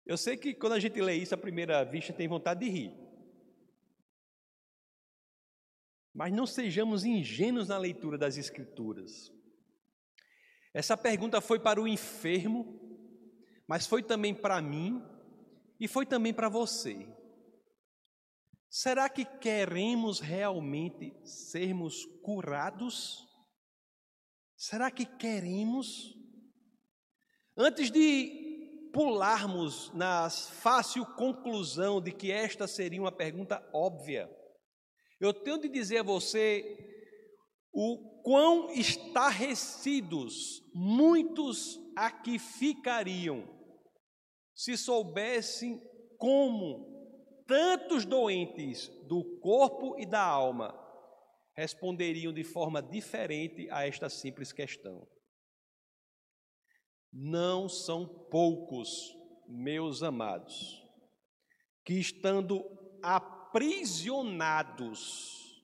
eu 0.09 0.17
sei 0.17 0.35
que 0.35 0.55
quando 0.55 0.73
a 0.73 0.79
gente 0.79 0.99
lê 0.99 1.13
isso 1.13 1.35
à 1.35 1.37
primeira 1.37 1.85
vista 1.85 2.11
tem 2.11 2.27
vontade 2.27 2.61
de 2.61 2.71
rir. 2.71 2.91
Mas 6.11 6.33
não 6.33 6.47
sejamos 6.47 7.05
ingênuos 7.05 7.67
na 7.67 7.77
leitura 7.77 8.17
das 8.17 8.35
Escrituras. 8.35 9.31
Essa 10.73 10.97
pergunta 10.97 11.39
foi 11.39 11.59
para 11.59 11.79
o 11.79 11.87
enfermo, 11.87 12.65
mas 13.67 13.85
foi 13.85 14.01
também 14.01 14.33
para 14.33 14.59
mim 14.59 14.99
e 15.79 15.87
foi 15.87 16.07
também 16.07 16.33
para 16.33 16.49
você. 16.49 17.07
Será 18.67 19.09
que 19.09 19.23
queremos 19.25 20.19
realmente 20.19 21.13
sermos 21.23 22.03
curados? 22.23 23.28
Será 24.59 24.91
que 24.91 25.05
queremos? 25.05 26.13
Antes 27.55 27.89
de 27.89 28.89
pularmos 28.93 29.89
na 29.93 30.29
fácil 30.29 31.05
conclusão 31.15 32.01
de 32.01 32.11
que 32.11 32.29
esta 32.29 32.67
seria 32.67 32.99
uma 32.99 33.11
pergunta 33.11 33.65
óbvia, 33.73 34.29
eu 35.17 35.33
tenho 35.33 35.61
de 35.61 35.69
dizer 35.69 35.99
a 35.99 36.03
você 36.03 36.77
o 37.71 38.21
quão 38.21 38.69
estarrecidos 38.71 40.61
muitos 40.75 41.79
aqui 41.95 42.37
ficariam 42.37 43.47
se 44.53 44.75
soubessem 44.75 45.81
como 46.17 47.45
tantos 47.47 48.03
doentes 48.03 48.89
do 49.07 49.23
corpo 49.39 49.97
e 49.97 50.05
da 50.05 50.21
alma 50.21 50.88
responderiam 51.59 52.31
de 52.31 52.45
forma 52.45 52.81
diferente 52.81 53.69
a 53.69 53.85
esta 53.85 54.09
simples 54.09 54.53
questão. 54.53 55.05
Não 57.11 57.67
são 57.67 58.07
poucos, 58.07 59.13
meus 59.45 60.01
amados, 60.01 60.81
que 61.83 61.95
estando 61.95 62.63
aprisionados, 63.03 65.61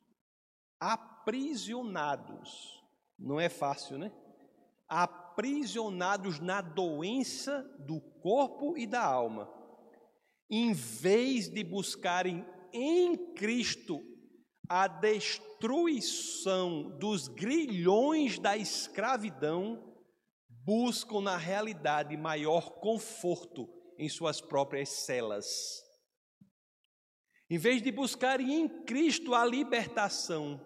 aprisionados. 0.77 2.83
Não 3.17 3.39
é 3.39 3.47
fácil, 3.47 3.97
né? 3.97 4.11
Aprisionados 4.89 6.41
na 6.41 6.59
doença 6.59 7.61
do 7.79 8.01
corpo 8.21 8.77
e 8.77 8.85
da 8.85 9.01
alma. 9.01 9.49
Em 10.49 10.73
vez 10.73 11.47
de 11.47 11.63
buscarem 11.63 12.45
em 12.73 13.33
Cristo 13.33 14.13
a 14.69 14.87
destruição 14.87 16.97
dos 16.97 17.27
grilhões 17.27 18.39
da 18.39 18.57
escravidão, 18.57 19.93
buscam 20.49 21.21
na 21.21 21.37
realidade 21.37 22.17
maior 22.17 22.79
conforto 22.79 23.69
em 23.97 24.09
suas 24.09 24.41
próprias 24.41 24.89
celas. 24.89 25.83
Em 27.49 27.57
vez 27.57 27.81
de 27.81 27.91
buscarem 27.91 28.61
em 28.61 28.83
Cristo 28.83 29.35
a 29.35 29.45
libertação, 29.45 30.59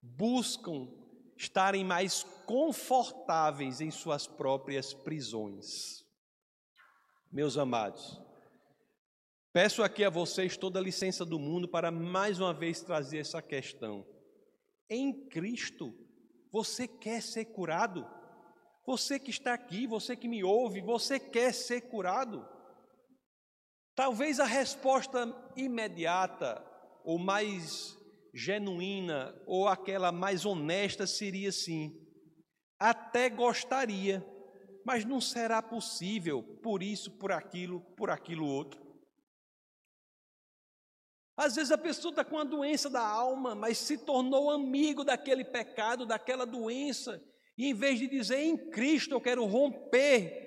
buscam 0.00 0.88
estarem 1.36 1.84
mais 1.84 2.22
confortáveis 2.46 3.80
em 3.80 3.90
suas 3.90 4.26
próprias 4.26 4.94
prisões. 4.94 6.04
Meus 7.32 7.58
amados, 7.58 8.20
peço 9.54 9.84
aqui 9.84 10.02
a 10.02 10.10
vocês 10.10 10.56
toda 10.56 10.80
a 10.80 10.82
licença 10.82 11.24
do 11.24 11.38
mundo 11.38 11.68
para 11.68 11.88
mais 11.92 12.40
uma 12.40 12.52
vez 12.52 12.82
trazer 12.82 13.18
essa 13.18 13.40
questão. 13.40 14.04
Em 14.90 15.28
Cristo, 15.28 15.94
você 16.50 16.88
quer 16.88 17.22
ser 17.22 17.44
curado? 17.44 18.04
Você 18.84 19.16
que 19.16 19.30
está 19.30 19.54
aqui, 19.54 19.86
você 19.86 20.16
que 20.16 20.26
me 20.26 20.42
ouve, 20.42 20.80
você 20.80 21.20
quer 21.20 21.54
ser 21.54 21.82
curado? 21.82 22.44
Talvez 23.94 24.40
a 24.40 24.44
resposta 24.44 25.32
imediata 25.56 26.60
ou 27.04 27.16
mais 27.16 27.96
genuína 28.34 29.40
ou 29.46 29.68
aquela 29.68 30.10
mais 30.10 30.44
honesta 30.44 31.06
seria 31.06 31.52
sim: 31.52 31.96
até 32.76 33.30
gostaria, 33.30 34.26
mas 34.84 35.04
não 35.04 35.20
será 35.20 35.62
possível 35.62 36.42
por 36.60 36.82
isso, 36.82 37.12
por 37.12 37.30
aquilo, 37.30 37.80
por 37.96 38.10
aquilo 38.10 38.48
outro. 38.48 38.83
Às 41.36 41.56
vezes 41.56 41.72
a 41.72 41.78
pessoa 41.78 42.10
está 42.10 42.24
com 42.24 42.38
a 42.38 42.44
doença 42.44 42.88
da 42.88 43.04
alma, 43.04 43.54
mas 43.54 43.78
se 43.78 43.98
tornou 43.98 44.50
amigo 44.50 45.02
daquele 45.04 45.44
pecado, 45.44 46.06
daquela 46.06 46.46
doença, 46.46 47.20
e 47.58 47.66
em 47.66 47.74
vez 47.74 47.98
de 47.98 48.06
dizer 48.06 48.38
em 48.38 48.70
Cristo 48.70 49.12
eu 49.12 49.20
quero 49.20 49.44
romper 49.44 50.44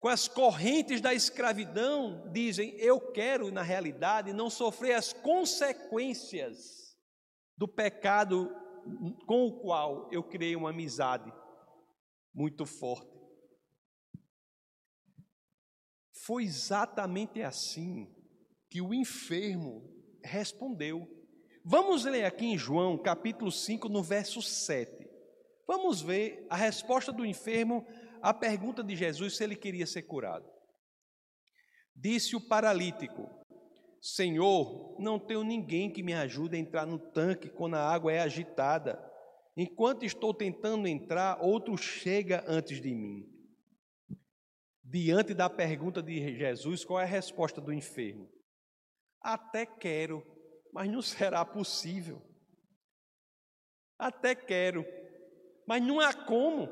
com 0.00 0.08
as 0.08 0.28
correntes 0.28 1.00
da 1.00 1.12
escravidão, 1.12 2.30
dizem: 2.32 2.70
Eu 2.76 3.00
quero, 3.12 3.50
na 3.50 3.62
realidade, 3.62 4.32
não 4.32 4.48
sofrer 4.48 4.94
as 4.94 5.12
consequências 5.12 6.96
do 7.56 7.66
pecado 7.66 8.48
com 9.26 9.46
o 9.46 9.60
qual 9.60 10.08
eu 10.12 10.22
criei 10.22 10.54
uma 10.54 10.70
amizade 10.70 11.32
muito 12.32 12.64
forte. 12.64 13.18
Foi 16.12 16.44
exatamente 16.44 17.42
assim 17.42 18.14
que 18.68 18.80
o 18.80 18.92
enfermo 18.92 19.82
respondeu. 20.22 21.08
Vamos 21.64 22.04
ler 22.04 22.24
aqui 22.24 22.46
em 22.46 22.58
João, 22.58 22.98
capítulo 22.98 23.50
5, 23.50 23.88
no 23.88 24.02
verso 24.02 24.40
7. 24.42 25.08
Vamos 25.66 26.00
ver 26.00 26.46
a 26.48 26.56
resposta 26.56 27.12
do 27.12 27.26
enfermo 27.26 27.86
a 28.22 28.32
pergunta 28.32 28.82
de 28.82 28.96
Jesus 28.96 29.36
se 29.36 29.44
ele 29.44 29.56
queria 29.56 29.86
ser 29.86 30.02
curado. 30.02 30.48
Disse 31.94 32.36
o 32.36 32.40
paralítico: 32.40 33.28
Senhor, 34.00 34.96
não 34.98 35.18
tenho 35.18 35.42
ninguém 35.42 35.90
que 35.90 36.02
me 36.02 36.14
ajude 36.14 36.56
a 36.56 36.58
entrar 36.58 36.86
no 36.86 36.98
tanque 36.98 37.48
quando 37.48 37.74
a 37.74 37.88
água 37.88 38.12
é 38.12 38.20
agitada. 38.20 39.04
Enquanto 39.56 40.04
estou 40.04 40.32
tentando 40.32 40.86
entrar, 40.86 41.42
outro 41.42 41.76
chega 41.76 42.44
antes 42.46 42.80
de 42.80 42.94
mim. 42.94 43.26
Diante 44.84 45.34
da 45.34 45.50
pergunta 45.50 46.02
de 46.02 46.36
Jesus, 46.36 46.84
qual 46.84 47.00
é 47.00 47.02
a 47.02 47.06
resposta 47.06 47.60
do 47.60 47.72
enfermo? 47.72 48.30
Até 49.20 49.66
quero, 49.66 50.24
mas 50.72 50.90
não 50.90 51.02
será 51.02 51.44
possível. 51.44 52.22
Até 53.98 54.34
quero, 54.34 54.86
mas 55.66 55.82
não 55.82 56.00
há 56.00 56.14
como. 56.14 56.68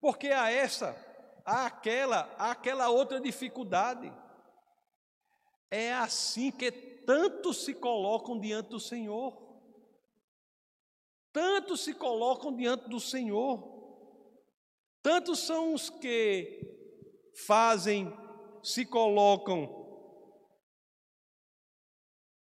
Porque 0.00 0.28
há 0.28 0.50
essa, 0.50 0.96
há 1.44 1.66
aquela, 1.66 2.34
há 2.38 2.52
aquela 2.52 2.88
outra 2.88 3.20
dificuldade. 3.20 4.12
É 5.70 5.92
assim 5.92 6.50
que 6.50 6.70
tantos 6.70 7.64
se 7.64 7.74
colocam 7.74 8.38
diante 8.38 8.68
do 8.70 8.80
Senhor. 8.80 9.50
Tantos 11.32 11.82
se 11.82 11.94
colocam 11.94 12.54
diante 12.54 12.88
do 12.88 12.98
Senhor. 12.98 13.78
Tantos 15.02 15.40
são 15.40 15.74
os 15.74 15.88
que 15.88 16.60
fazem, 17.46 18.12
se 18.62 18.84
colocam, 18.84 19.79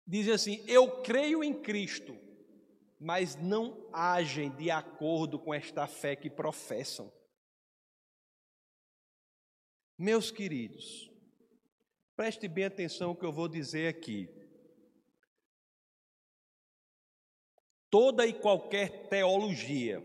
dizem 0.06 0.34
assim: 0.34 0.64
Eu 0.66 1.02
creio 1.02 1.42
em 1.42 1.54
Cristo, 1.54 2.16
mas 2.98 3.36
não 3.36 3.86
agem 3.92 4.50
de 4.50 4.70
acordo 4.70 5.38
com 5.38 5.52
esta 5.52 5.86
fé 5.86 6.14
que 6.16 6.30
professam. 6.30 7.12
Meus 9.98 10.30
queridos, 10.30 11.10
preste 12.16 12.48
bem 12.48 12.64
atenção 12.64 13.10
ao 13.10 13.16
que 13.16 13.24
eu 13.24 13.32
vou 13.32 13.48
dizer 13.48 13.88
aqui. 13.88 14.28
Toda 17.88 18.26
e 18.26 18.32
qualquer 18.32 19.08
teologia, 19.08 20.02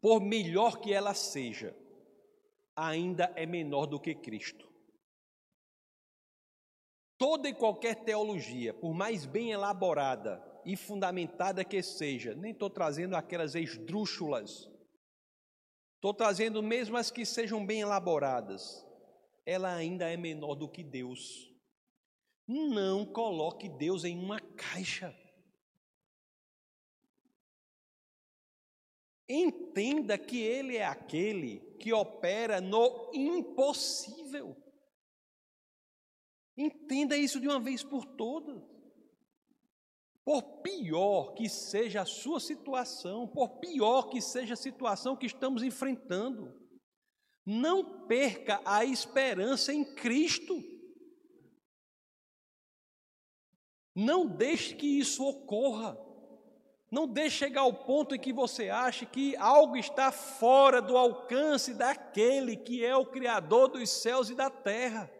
por 0.00 0.20
melhor 0.20 0.78
que 0.78 0.92
ela 0.92 1.14
seja, 1.14 1.74
ainda 2.76 3.32
é 3.34 3.46
menor 3.46 3.86
do 3.86 3.98
que 3.98 4.14
Cristo. 4.14 4.69
Toda 7.20 7.50
e 7.50 7.54
qualquer 7.54 7.96
teologia, 7.96 8.72
por 8.72 8.94
mais 8.94 9.26
bem 9.26 9.50
elaborada 9.50 10.42
e 10.64 10.74
fundamentada 10.74 11.62
que 11.62 11.82
seja, 11.82 12.34
nem 12.34 12.52
estou 12.52 12.70
trazendo 12.70 13.14
aquelas 13.14 13.54
esdrúxulas, 13.54 14.70
estou 15.96 16.14
trazendo 16.14 16.62
mesmo 16.62 16.96
as 16.96 17.10
que 17.10 17.26
sejam 17.26 17.66
bem 17.66 17.82
elaboradas, 17.82 18.82
ela 19.44 19.70
ainda 19.74 20.10
é 20.10 20.16
menor 20.16 20.54
do 20.54 20.66
que 20.66 20.82
Deus. 20.82 21.54
Não 22.48 23.04
coloque 23.04 23.68
Deus 23.68 24.02
em 24.04 24.18
uma 24.18 24.40
caixa. 24.40 25.14
Entenda 29.28 30.16
que 30.16 30.40
Ele 30.40 30.78
é 30.78 30.86
aquele 30.86 31.60
que 31.78 31.92
opera 31.92 32.62
no 32.62 33.10
impossível. 33.12 34.69
Entenda 36.56 37.16
isso 37.16 37.40
de 37.40 37.48
uma 37.48 37.60
vez 37.60 37.82
por 37.82 38.04
todas. 38.04 38.62
Por 40.24 40.60
pior 40.62 41.34
que 41.34 41.48
seja 41.48 42.02
a 42.02 42.06
sua 42.06 42.38
situação, 42.38 43.26
por 43.26 43.58
pior 43.58 44.08
que 44.08 44.20
seja 44.20 44.54
a 44.54 44.56
situação 44.56 45.16
que 45.16 45.26
estamos 45.26 45.62
enfrentando, 45.62 46.54
não 47.44 48.06
perca 48.06 48.60
a 48.64 48.84
esperança 48.84 49.72
em 49.72 49.84
Cristo. 49.94 50.62
Não 53.94 54.26
deixe 54.26 54.74
que 54.74 54.86
isso 54.86 55.26
ocorra. 55.26 55.98
Não 56.90 57.06
deixe 57.06 57.38
chegar 57.38 57.62
ao 57.62 57.72
ponto 57.72 58.14
em 58.14 58.18
que 58.18 58.32
você 58.32 58.68
ache 58.68 59.06
que 59.06 59.36
algo 59.36 59.76
está 59.76 60.10
fora 60.10 60.82
do 60.82 60.96
alcance 60.96 61.72
daquele 61.72 62.56
que 62.56 62.84
é 62.84 62.96
o 62.96 63.06
Criador 63.06 63.68
dos 63.68 63.88
céus 63.88 64.28
e 64.28 64.34
da 64.34 64.50
terra. 64.50 65.10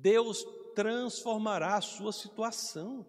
Deus 0.00 0.44
transformará 0.74 1.76
a 1.76 1.80
sua 1.80 2.12
situação. 2.12 3.04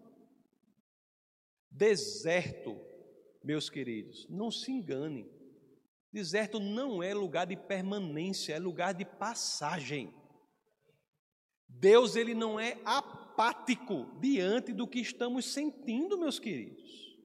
Deserto, 1.70 2.80
meus 3.44 3.70
queridos, 3.70 4.26
não 4.28 4.50
se 4.50 4.72
enganem. 4.72 5.30
Deserto 6.12 6.58
não 6.58 7.00
é 7.00 7.14
lugar 7.14 7.46
de 7.46 7.56
permanência, 7.56 8.54
é 8.54 8.58
lugar 8.58 8.92
de 8.92 9.04
passagem. 9.04 10.12
Deus 11.68 12.16
ele 12.16 12.34
não 12.34 12.58
é 12.58 12.80
apático 12.84 14.06
diante 14.20 14.72
do 14.72 14.88
que 14.88 14.98
estamos 14.98 15.44
sentindo, 15.46 16.18
meus 16.18 16.40
queridos. 16.40 17.16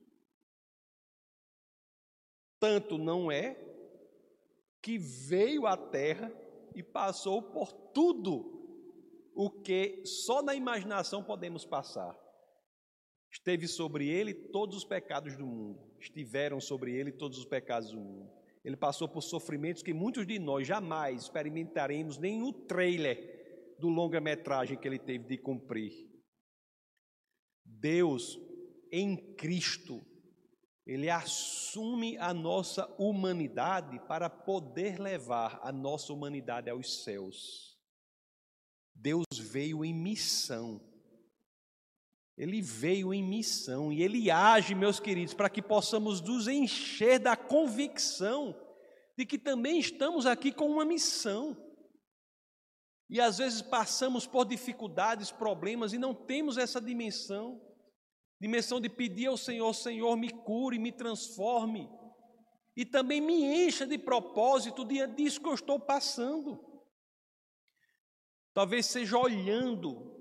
Tanto 2.60 2.99
não 2.99 3.32
é 3.32 3.60
que 4.80 4.99
veio 4.99 5.65
à 5.65 5.75
terra 5.75 6.32
e 6.75 6.84
passou 6.84 7.41
por 7.41 7.73
tudo 7.73 8.56
o 9.36 9.50
que 9.50 10.02
só 10.06 10.41
na 10.41 10.56
imaginação 10.56 11.21
podemos 11.21 11.65
passar. 11.65 12.17
Esteve 13.30 13.67
sobre 13.67 14.08
ele 14.08 14.34
todos 14.34 14.78
os 14.78 14.86
pecados 14.86 15.36
do 15.36 15.45
mundo, 15.45 15.93
estiveram 16.00 16.62
sobre 16.62 16.95
ele 16.95 17.12
todos 17.12 17.38
os 17.38 17.45
pecados 17.45 17.91
do 17.91 18.00
mundo. 18.00 18.32
Ele 18.63 18.78
passou 18.78 19.10
por 19.10 19.21
sofrimentos 19.21 19.84
que 19.84 19.93
muitos 19.93 20.26
de 20.26 20.39
nós 20.39 20.65
jamais 20.65 21.24
experimentaremos 21.24 22.17
nem 22.17 22.39
no 22.39 22.54
trailer 22.54 23.76
do 23.78 23.89
longa-metragem 23.89 24.78
que 24.78 24.88
ele 24.88 24.98
teve 24.98 25.26
de 25.26 25.38
cumprir. 25.38 25.91
Deus, 27.63 28.39
em 28.91 29.36
Cristo, 29.36 30.02
ele 30.86 31.10
assume 31.10 32.17
a 32.17 32.34
nossa 32.34 32.88
humanidade 32.98 34.00
para 34.08 34.30
poder 34.30 35.00
levar 35.00 35.60
a 35.62 35.71
nossa 35.71 36.13
humanidade 36.13 36.69
aos 36.69 37.04
céus. 37.04 37.75
Deus 38.96 39.26
veio 39.38 39.84
em 39.84 39.94
missão. 39.94 40.82
Ele 42.38 42.62
veio 42.62 43.14
em 43.14 43.24
missão 43.24 43.94
e 43.94 44.02
ele 44.02 44.32
age, 44.32 44.74
meus 44.74 45.00
queridos, 45.00 45.34
para 45.34 45.50
que 45.50 45.62
possamos 45.62 46.22
nos 46.22 46.48
encher 46.48 47.20
da 47.20 47.36
convicção 47.36 48.60
de 49.18 49.26
que 49.26 49.38
também 49.38 49.80
estamos 49.80 50.26
aqui 50.26 50.52
com 50.52 50.70
uma 50.70 50.84
missão. 50.84 51.56
E 53.10 53.22
às 53.22 53.38
vezes 53.38 53.62
passamos 53.62 54.26
por 54.26 54.46
dificuldades, 54.46 55.32
problemas 55.32 55.94
e 55.94 55.98
não 55.98 56.14
temos 56.14 56.58
essa 56.58 56.82
dimensão 56.82 57.62
dimensão 58.40 58.80
de 58.80 58.90
pedir 58.90 59.28
ao 59.28 59.38
Senhor: 59.38 59.74
Senhor, 59.74 60.16
me 60.16 60.30
cure, 60.30 60.80
me 60.80 60.92
transforme. 60.92 61.90
E 62.76 62.86
também 62.86 63.22
me 63.22 63.66
encha 63.66 63.88
de 63.88 63.98
propósito 63.98 64.84
diante 64.84 65.16
disso 65.16 65.42
que 65.42 65.48
eu 65.48 65.54
estou 65.54 65.80
passando. 65.80 66.60
Talvez 68.56 68.86
seja 68.86 69.18
olhando 69.18 70.15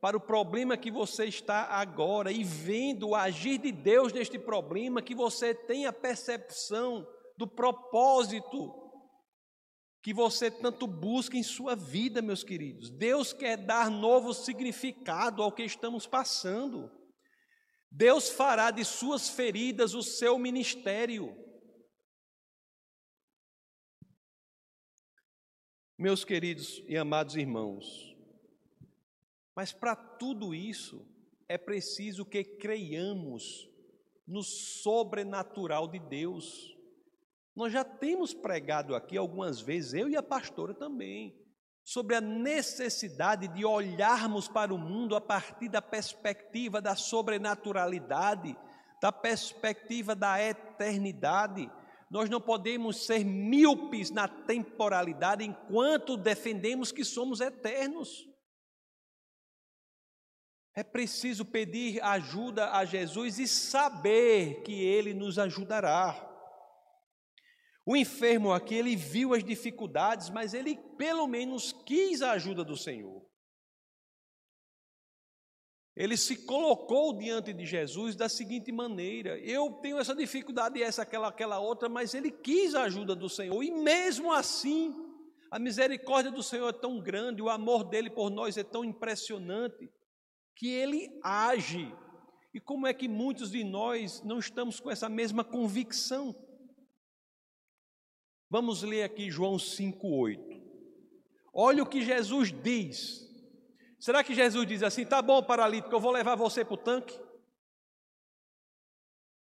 para 0.00 0.16
o 0.16 0.20
problema 0.20 0.76
que 0.76 0.90
você 0.90 1.26
está 1.26 1.66
agora 1.66 2.32
e 2.32 2.42
vendo 2.42 3.10
o 3.10 3.14
agir 3.14 3.58
de 3.58 3.70
Deus 3.70 4.12
neste 4.12 4.38
problema, 4.38 5.00
que 5.00 5.14
você 5.14 5.54
tenha 5.54 5.92
percepção 5.92 7.06
do 7.38 7.46
propósito 7.46 8.74
que 10.02 10.12
você 10.12 10.50
tanto 10.50 10.86
busca 10.86 11.36
em 11.36 11.42
sua 11.42 11.76
vida, 11.76 12.20
meus 12.20 12.42
queridos. 12.42 12.90
Deus 12.90 13.32
quer 13.32 13.56
dar 13.56 13.90
novo 13.90 14.34
significado 14.34 15.42
ao 15.42 15.52
que 15.52 15.62
estamos 15.62 16.06
passando. 16.06 16.90
Deus 17.90 18.30
fará 18.30 18.70
de 18.70 18.84
suas 18.84 19.28
feridas 19.28 19.94
o 19.94 20.02
seu 20.02 20.38
ministério. 20.38 21.36
Meus 26.00 26.24
queridos 26.24 26.82
e 26.88 26.96
amados 26.96 27.36
irmãos, 27.36 28.16
mas 29.54 29.70
para 29.70 29.94
tudo 29.94 30.54
isso 30.54 31.06
é 31.46 31.58
preciso 31.58 32.24
que 32.24 32.42
creiamos 32.42 33.68
no 34.26 34.42
sobrenatural 34.42 35.86
de 35.86 35.98
Deus. 35.98 36.74
Nós 37.54 37.70
já 37.70 37.84
temos 37.84 38.32
pregado 38.32 38.94
aqui 38.94 39.18
algumas 39.18 39.60
vezes, 39.60 39.92
eu 39.92 40.08
e 40.08 40.16
a 40.16 40.22
pastora 40.22 40.72
também, 40.72 41.38
sobre 41.84 42.16
a 42.16 42.20
necessidade 42.22 43.46
de 43.48 43.66
olharmos 43.66 44.48
para 44.48 44.72
o 44.72 44.78
mundo 44.78 45.14
a 45.14 45.20
partir 45.20 45.68
da 45.68 45.82
perspectiva 45.82 46.80
da 46.80 46.96
sobrenaturalidade, 46.96 48.56
da 49.02 49.12
perspectiva 49.12 50.14
da 50.14 50.42
eternidade. 50.42 51.70
Nós 52.10 52.28
não 52.28 52.40
podemos 52.40 53.06
ser 53.06 53.24
míopes 53.24 54.10
na 54.10 54.26
temporalidade 54.26 55.44
enquanto 55.44 56.16
defendemos 56.16 56.90
que 56.90 57.04
somos 57.04 57.40
eternos. 57.40 58.28
É 60.74 60.82
preciso 60.82 61.44
pedir 61.44 62.02
ajuda 62.02 62.72
a 62.72 62.84
Jesus 62.84 63.38
e 63.38 63.46
saber 63.46 64.62
que 64.62 64.72
Ele 64.72 65.14
nos 65.14 65.38
ajudará. 65.38 66.26
O 67.86 67.96
enfermo 67.96 68.52
aqui, 68.52 68.74
ele 68.74 68.94
viu 68.94 69.34
as 69.34 69.42
dificuldades, 69.42 70.30
mas 70.30 70.54
ele 70.54 70.76
pelo 70.96 71.26
menos 71.26 71.72
quis 71.72 72.22
a 72.22 72.32
ajuda 72.32 72.62
do 72.62 72.76
Senhor. 72.76 73.29
Ele 76.00 76.16
se 76.16 76.34
colocou 76.34 77.12
diante 77.12 77.52
de 77.52 77.66
Jesus 77.66 78.16
da 78.16 78.26
seguinte 78.26 78.72
maneira: 78.72 79.38
eu 79.40 79.70
tenho 79.82 79.98
essa 79.98 80.14
dificuldade, 80.14 80.82
essa, 80.82 81.02
aquela, 81.02 81.28
aquela 81.28 81.58
outra, 81.58 81.90
mas 81.90 82.14
ele 82.14 82.30
quis 82.30 82.74
a 82.74 82.84
ajuda 82.84 83.14
do 83.14 83.28
Senhor, 83.28 83.62
e 83.62 83.70
mesmo 83.70 84.32
assim, 84.32 84.96
a 85.50 85.58
misericórdia 85.58 86.30
do 86.30 86.42
Senhor 86.42 86.70
é 86.70 86.72
tão 86.72 86.98
grande, 86.98 87.42
o 87.42 87.50
amor 87.50 87.84
dele 87.84 88.08
por 88.08 88.30
nós 88.30 88.56
é 88.56 88.64
tão 88.64 88.82
impressionante, 88.82 89.90
que 90.56 90.68
ele 90.68 91.20
age. 91.22 91.94
E 92.54 92.58
como 92.58 92.86
é 92.86 92.94
que 92.94 93.06
muitos 93.06 93.50
de 93.50 93.62
nós 93.62 94.22
não 94.22 94.38
estamos 94.38 94.80
com 94.80 94.90
essa 94.90 95.06
mesma 95.06 95.44
convicção? 95.44 96.34
Vamos 98.48 98.82
ler 98.82 99.02
aqui 99.02 99.30
João 99.30 99.56
5,8. 99.56 100.62
Olha 101.52 101.82
o 101.82 101.86
que 101.86 102.00
Jesus 102.00 102.50
diz. 102.50 103.29
Será 104.00 104.24
que 104.24 104.34
Jesus 104.34 104.66
diz 104.66 104.82
assim: 104.82 105.04
tá 105.04 105.20
bom, 105.20 105.42
paralítico, 105.42 105.94
eu 105.94 106.00
vou 106.00 106.10
levar 106.10 106.34
você 106.34 106.64
para 106.64 106.74
o 106.74 106.78
tanque? 106.78 107.20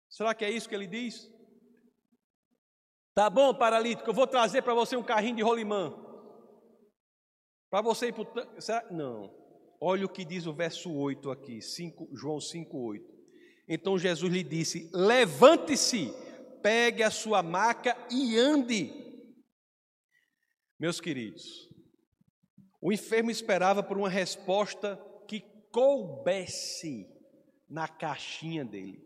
Será 0.09 0.35
que 0.35 0.45
é 0.45 0.51
isso 0.51 0.69
que 0.69 0.75
ele 0.75 0.87
diz? 0.87 1.31
Tá 3.15 3.29
bom, 3.29 3.55
paralítico, 3.55 4.09
eu 4.09 4.15
vou 4.15 4.27
trazer 4.27 4.63
para 4.63 4.73
você 4.73 4.97
um 4.97 5.03
carrinho 5.03 5.37
de 5.37 5.43
rolimã. 5.43 5.95
Para 7.69 7.83
você 7.83 8.09
ir 8.09 8.15
para 8.15 8.61
Será? 8.61 8.91
Não. 8.91 9.37
Olha 9.81 10.07
o 10.07 10.09
que 10.09 10.25
diz 10.25 10.47
o 10.47 10.55
verso 10.55 10.93
8 10.93 11.31
aqui, 11.31 11.61
5, 11.61 12.09
João 12.17 12.41
5, 12.41 12.77
8. 12.77 13.05
Então 13.69 13.99
Jesus 13.99 14.33
lhe 14.33 14.43
disse: 14.43 14.91
Levante-se, 14.95 16.11
pegue 16.63 17.03
a 17.03 17.11
sua 17.11 17.43
maca 17.43 17.95
e 18.11 18.39
ande. 18.39 18.91
Meus 20.81 21.01
queridos, 21.01 21.68
o 22.81 22.93
enfermo 22.93 23.31
esperava 23.31 23.83
por 23.83 23.99
uma 23.99 24.09
resposta 24.09 24.97
que 25.27 25.41
coubesse 25.73 27.07
na 27.69 27.89
caixinha 27.89 28.65
dele, 28.65 29.05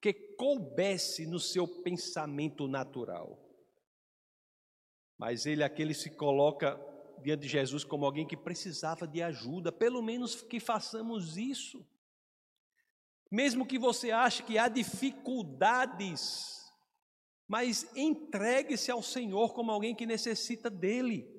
que 0.00 0.12
coubesse 0.12 1.26
no 1.26 1.38
seu 1.38 1.66
pensamento 1.66 2.66
natural. 2.66 3.38
Mas 5.16 5.46
ele, 5.46 5.62
aquele 5.62 5.94
se 5.94 6.10
coloca 6.10 6.80
diante 7.22 7.42
de 7.42 7.48
Jesus 7.48 7.84
como 7.84 8.04
alguém 8.04 8.26
que 8.26 8.36
precisava 8.36 9.06
de 9.06 9.22
ajuda, 9.22 9.70
pelo 9.70 10.02
menos 10.02 10.42
que 10.42 10.58
façamos 10.58 11.36
isso. 11.36 11.86
Mesmo 13.30 13.64
que 13.64 13.78
você 13.78 14.10
ache 14.10 14.42
que 14.42 14.58
há 14.58 14.68
dificuldades, 14.68 16.60
mas 17.48 17.88
entregue-se 17.96 18.90
ao 18.90 19.02
Senhor 19.02 19.54
como 19.54 19.70
alguém 19.70 19.94
que 19.94 20.04
necessita 20.04 20.68
dele. 20.68 21.31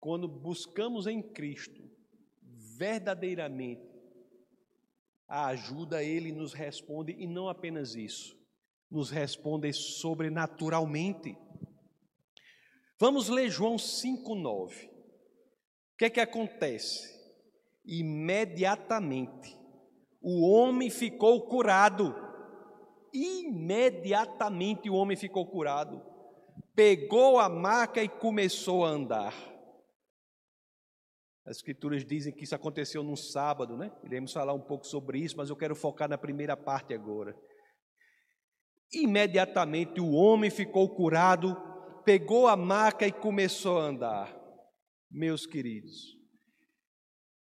Quando 0.00 0.26
buscamos 0.26 1.06
em 1.06 1.22
Cristo 1.22 1.80
verdadeiramente 2.78 3.86
a 5.28 5.48
ajuda, 5.48 6.02
Ele 6.02 6.32
nos 6.32 6.54
responde, 6.54 7.14
e 7.18 7.26
não 7.26 7.48
apenas 7.48 7.94
isso, 7.94 8.34
nos 8.90 9.10
responde 9.10 9.72
sobrenaturalmente. 9.72 11.36
Vamos 12.98 13.28
ler 13.28 13.50
João 13.50 13.76
5,9. 13.76 14.88
O 14.88 14.90
que 15.98 16.06
é 16.06 16.10
que 16.10 16.20
acontece? 16.20 17.20
Imediatamente 17.84 19.56
o 20.20 20.48
homem 20.48 20.90
ficou 20.90 21.46
curado. 21.46 22.14
Imediatamente 23.12 24.88
o 24.88 24.94
homem 24.94 25.16
ficou 25.16 25.46
curado. 25.46 26.02
Pegou 26.74 27.38
a 27.38 27.48
maca 27.48 28.02
e 28.02 28.08
começou 28.08 28.84
a 28.84 28.88
andar. 28.88 29.49
As 31.46 31.56
escrituras 31.56 32.04
dizem 32.04 32.32
que 32.32 32.44
isso 32.44 32.54
aconteceu 32.54 33.02
num 33.02 33.16
sábado, 33.16 33.76
né? 33.76 33.90
Iremos 34.04 34.32
falar 34.32 34.52
um 34.52 34.60
pouco 34.60 34.86
sobre 34.86 35.18
isso, 35.18 35.36
mas 35.36 35.50
eu 35.50 35.56
quero 35.56 35.74
focar 35.74 36.08
na 36.08 36.18
primeira 36.18 36.56
parte 36.56 36.92
agora. 36.92 37.34
Imediatamente 38.92 40.00
o 40.00 40.12
homem 40.12 40.50
ficou 40.50 40.88
curado, 40.94 41.56
pegou 42.04 42.46
a 42.46 42.56
maca 42.56 43.06
e 43.06 43.12
começou 43.12 43.78
a 43.78 43.84
andar. 43.84 44.40
Meus 45.10 45.46
queridos, 45.46 46.20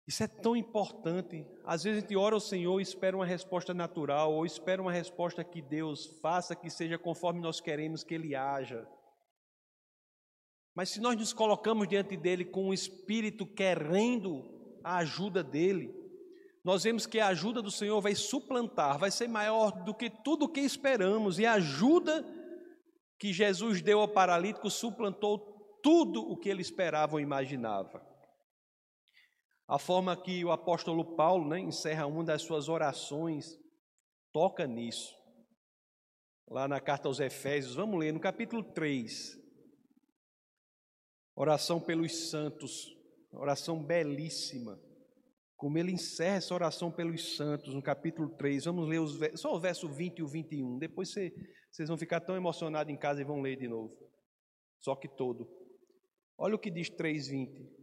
isso 0.08 0.24
é 0.24 0.28
tão 0.28 0.56
importante. 0.56 1.46
Às 1.66 1.84
vezes 1.84 2.00
a 2.00 2.02
gente 2.02 2.16
ora 2.16 2.36
ao 2.36 2.40
Senhor 2.40 2.80
e 2.80 2.84
espera 2.84 3.16
uma 3.16 3.26
resposta 3.26 3.74
natural, 3.74 4.34
ou 4.34 4.46
espera 4.46 4.82
uma 4.82 4.92
resposta 4.92 5.44
que 5.44 5.62
Deus 5.62 6.06
faça 6.22 6.56
que 6.56 6.70
seja 6.70 6.98
conforme 6.98 7.40
nós 7.40 7.62
queremos 7.62 8.04
que 8.04 8.14
Ele 8.14 8.36
haja. 8.36 8.88
Mas 10.76 10.90
se 10.90 11.02
nós 11.02 11.18
nos 11.18 11.34
colocamos 11.34 11.88
diante 11.88 12.16
dele 12.16 12.46
com 12.46 12.70
o 12.70 12.74
espírito 12.74 13.46
querendo 13.46 14.80
a 14.84 14.98
ajuda 14.98 15.44
dele, 15.44 15.94
nós 16.64 16.84
vemos 16.84 17.06
que 17.06 17.20
a 17.20 17.28
ajuda 17.28 17.62
do 17.62 17.72
Senhor 17.72 18.00
vai 18.02 18.16
suplantar, 18.16 18.98
vai 18.98 19.12
ser 19.12 19.28
maior 19.28 19.72
do 19.84 19.94
que 19.94 20.10
tudo 20.10 20.46
o 20.46 20.50
que 20.50 20.62
esperamos, 20.62 21.40
e 21.40 21.46
a 21.46 21.54
ajuda 21.54 22.24
que 23.20 23.34
Jesus 23.34 23.82
deu 23.82 24.00
ao 24.00 24.08
paralítico 24.08 24.70
suplantou 24.70 25.40
tudo 25.84 26.22
o 26.22 26.38
que 26.38 26.50
ele 26.50 26.62
esperava 26.62 27.14
ou 27.14 27.20
imaginava. 27.20 28.06
A 29.68 29.80
forma 29.80 30.16
que 30.16 30.44
o 30.44 30.52
apóstolo 30.52 31.16
Paulo 31.16 31.48
né, 31.48 31.60
encerra 31.60 32.06
uma 32.06 32.24
das 32.24 32.42
suas 32.42 32.68
orações 32.70 33.58
toca 34.32 34.68
nisso. 34.68 35.16
Lá 36.50 36.68
na 36.68 36.80
carta 36.80 37.08
aos 37.08 37.20
Efésios, 37.20 37.76
vamos 37.76 38.00
ler 38.00 38.12
no 38.12 38.20
capítulo 38.20 38.64
3. 38.64 39.41
Oração 41.36 41.80
pelos 41.80 42.30
santos, 42.30 42.96
oração 43.32 43.84
belíssima. 43.84 44.80
Como 45.56 45.78
ele 45.78 45.92
encerra 45.92 46.38
essa 46.38 46.54
oração 46.54 46.92
pelos 46.92 47.36
santos 47.36 47.74
no 47.74 47.82
capítulo 47.82 48.30
3, 48.36 48.66
vamos 48.66 48.88
ler 48.88 49.00
os, 49.00 49.20
só 49.40 49.56
o 49.56 49.60
verso 49.60 49.88
20 49.88 50.20
e 50.20 50.24
o 50.24 50.28
21. 50.28 50.80
Depois 50.80 51.10
você, 51.10 51.32
vocês 51.72 51.88
vão 51.88 51.98
ficar 51.98 52.20
tão 52.20 52.36
emocionados 52.36 52.92
em 52.92 52.98
casa 52.98 53.22
e 53.22 53.26
vão 53.26 53.42
ler 53.42 53.58
de 53.58 53.68
novo. 53.68 53.96
Só 54.80 54.96
que 54.96 55.08
todo. 55.08 55.48
Olha 56.38 56.56
o 56.56 56.60
que 56.60 56.72
diz 56.72 56.90
3,20 56.90 57.82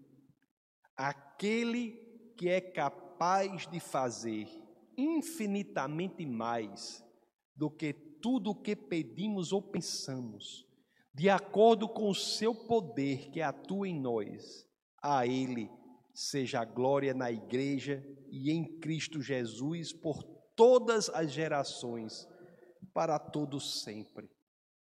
aquele 0.98 1.92
que 2.36 2.48
é 2.48 2.60
capaz 2.60 3.68
de 3.68 3.78
fazer 3.78 4.48
infinitamente 4.96 6.26
mais 6.26 7.04
do 7.54 7.70
que 7.70 7.92
tudo 7.92 8.50
o 8.50 8.54
que 8.60 8.74
pedimos 8.74 9.52
ou 9.52 9.62
pensamos, 9.62 10.66
de 11.18 11.28
acordo 11.28 11.88
com 11.88 12.08
o 12.08 12.14
seu 12.14 12.54
poder 12.54 13.28
que 13.30 13.40
atua 13.40 13.88
em 13.88 14.00
nós, 14.00 14.64
a 15.02 15.26
Ele 15.26 15.68
seja 16.14 16.60
a 16.60 16.64
glória 16.64 17.12
na 17.12 17.32
Igreja 17.32 18.06
e 18.30 18.52
em 18.52 18.78
Cristo 18.78 19.20
Jesus 19.20 19.92
por 19.92 20.22
todas 20.54 21.08
as 21.08 21.32
gerações, 21.32 22.24
para 22.94 23.18
todos 23.18 23.82
sempre. 23.82 24.30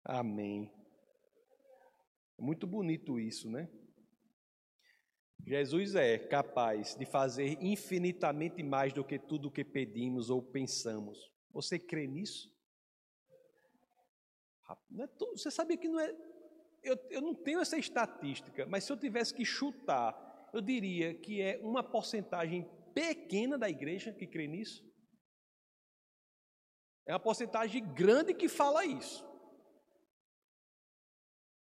Amém. 0.04 0.70
Muito 2.38 2.68
bonito 2.68 3.18
isso, 3.18 3.50
né? 3.50 3.70
Jesus 5.48 5.96
é 5.96 6.18
capaz 6.18 6.96
de 6.96 7.06
fazer 7.06 7.58
infinitamente 7.62 8.62
mais 8.62 8.92
do 8.92 9.06
que 9.06 9.18
tudo 9.18 9.48
o 9.48 9.52
que 9.52 9.64
pedimos 9.64 10.30
ou 10.30 10.42
pensamos. 10.42 11.18
Você 11.54 11.80
crê 11.80 12.06
nisso? 12.06 12.54
É 14.68 15.08
você 15.32 15.52
sabe 15.52 15.78
que 15.78 15.88
não 15.88 16.00
é. 16.00 16.16
Eu, 16.82 16.98
eu 17.10 17.22
não 17.22 17.34
tenho 17.34 17.60
essa 17.60 17.78
estatística, 17.78 18.66
mas 18.66 18.84
se 18.84 18.92
eu 18.92 18.98
tivesse 18.98 19.34
que 19.34 19.46
chutar, 19.46 20.50
eu 20.54 20.62
diria 20.62 21.14
que 21.14 21.42
é 21.42 21.60
uma 21.62 21.84
porcentagem 21.84 22.70
pequena 22.94 23.58
da 23.58 23.70
igreja 23.70 24.14
que 24.14 24.28
crê 24.28 24.48
nisso. 24.48 24.84
É 27.06 27.14
uma 27.14 27.20
porcentagem 27.20 27.84
grande 27.94 28.34
que 28.34 28.48
fala 28.48 28.86
isso. 28.86 29.24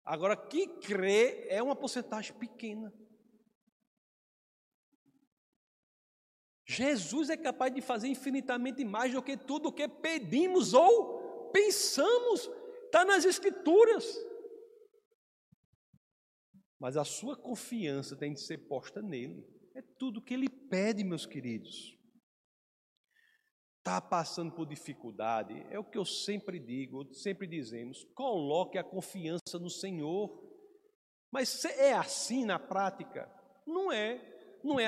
Agora, 0.04 0.36
que 0.36 0.68
crê 0.78 1.46
é 1.48 1.62
uma 1.62 1.74
porcentagem 1.74 2.34
pequena. 2.38 2.94
Jesus 6.64 7.30
é 7.30 7.36
capaz 7.36 7.72
de 7.72 7.80
fazer 7.80 8.08
infinitamente 8.08 8.84
mais 8.84 9.12
do 9.12 9.22
que 9.22 9.36
tudo 9.36 9.68
o 9.68 9.72
que 9.72 9.86
pedimos 9.88 10.74
ou 10.74 11.50
pensamos, 11.50 12.50
está 12.86 13.04
nas 13.04 13.24
Escrituras. 13.24 14.04
Mas 16.78 16.96
a 16.96 17.04
sua 17.04 17.36
confiança 17.36 18.16
tem 18.16 18.32
de 18.32 18.40
ser 18.40 18.58
posta 18.68 19.00
nele. 19.00 19.46
É 19.74 19.82
tudo 19.98 20.22
que 20.22 20.34
ele 20.34 20.48
pede, 20.48 21.04
meus 21.04 21.26
queridos. 21.26 21.94
Está 23.78 24.00
passando 24.00 24.52
por 24.52 24.66
dificuldade, 24.66 25.64
é 25.70 25.78
o 25.78 25.84
que 25.84 25.96
eu 25.96 26.04
sempre 26.04 26.58
digo, 26.58 27.14
sempre 27.14 27.46
dizemos: 27.46 28.04
coloque 28.14 28.78
a 28.78 28.84
confiança 28.84 29.58
no 29.60 29.70
Senhor. 29.70 30.44
Mas 31.30 31.64
é 31.64 31.92
assim 31.92 32.44
na 32.44 32.58
prática? 32.58 33.30
Não 33.66 33.92
é. 33.92 34.34
Não 34.64 34.80
é 34.80 34.86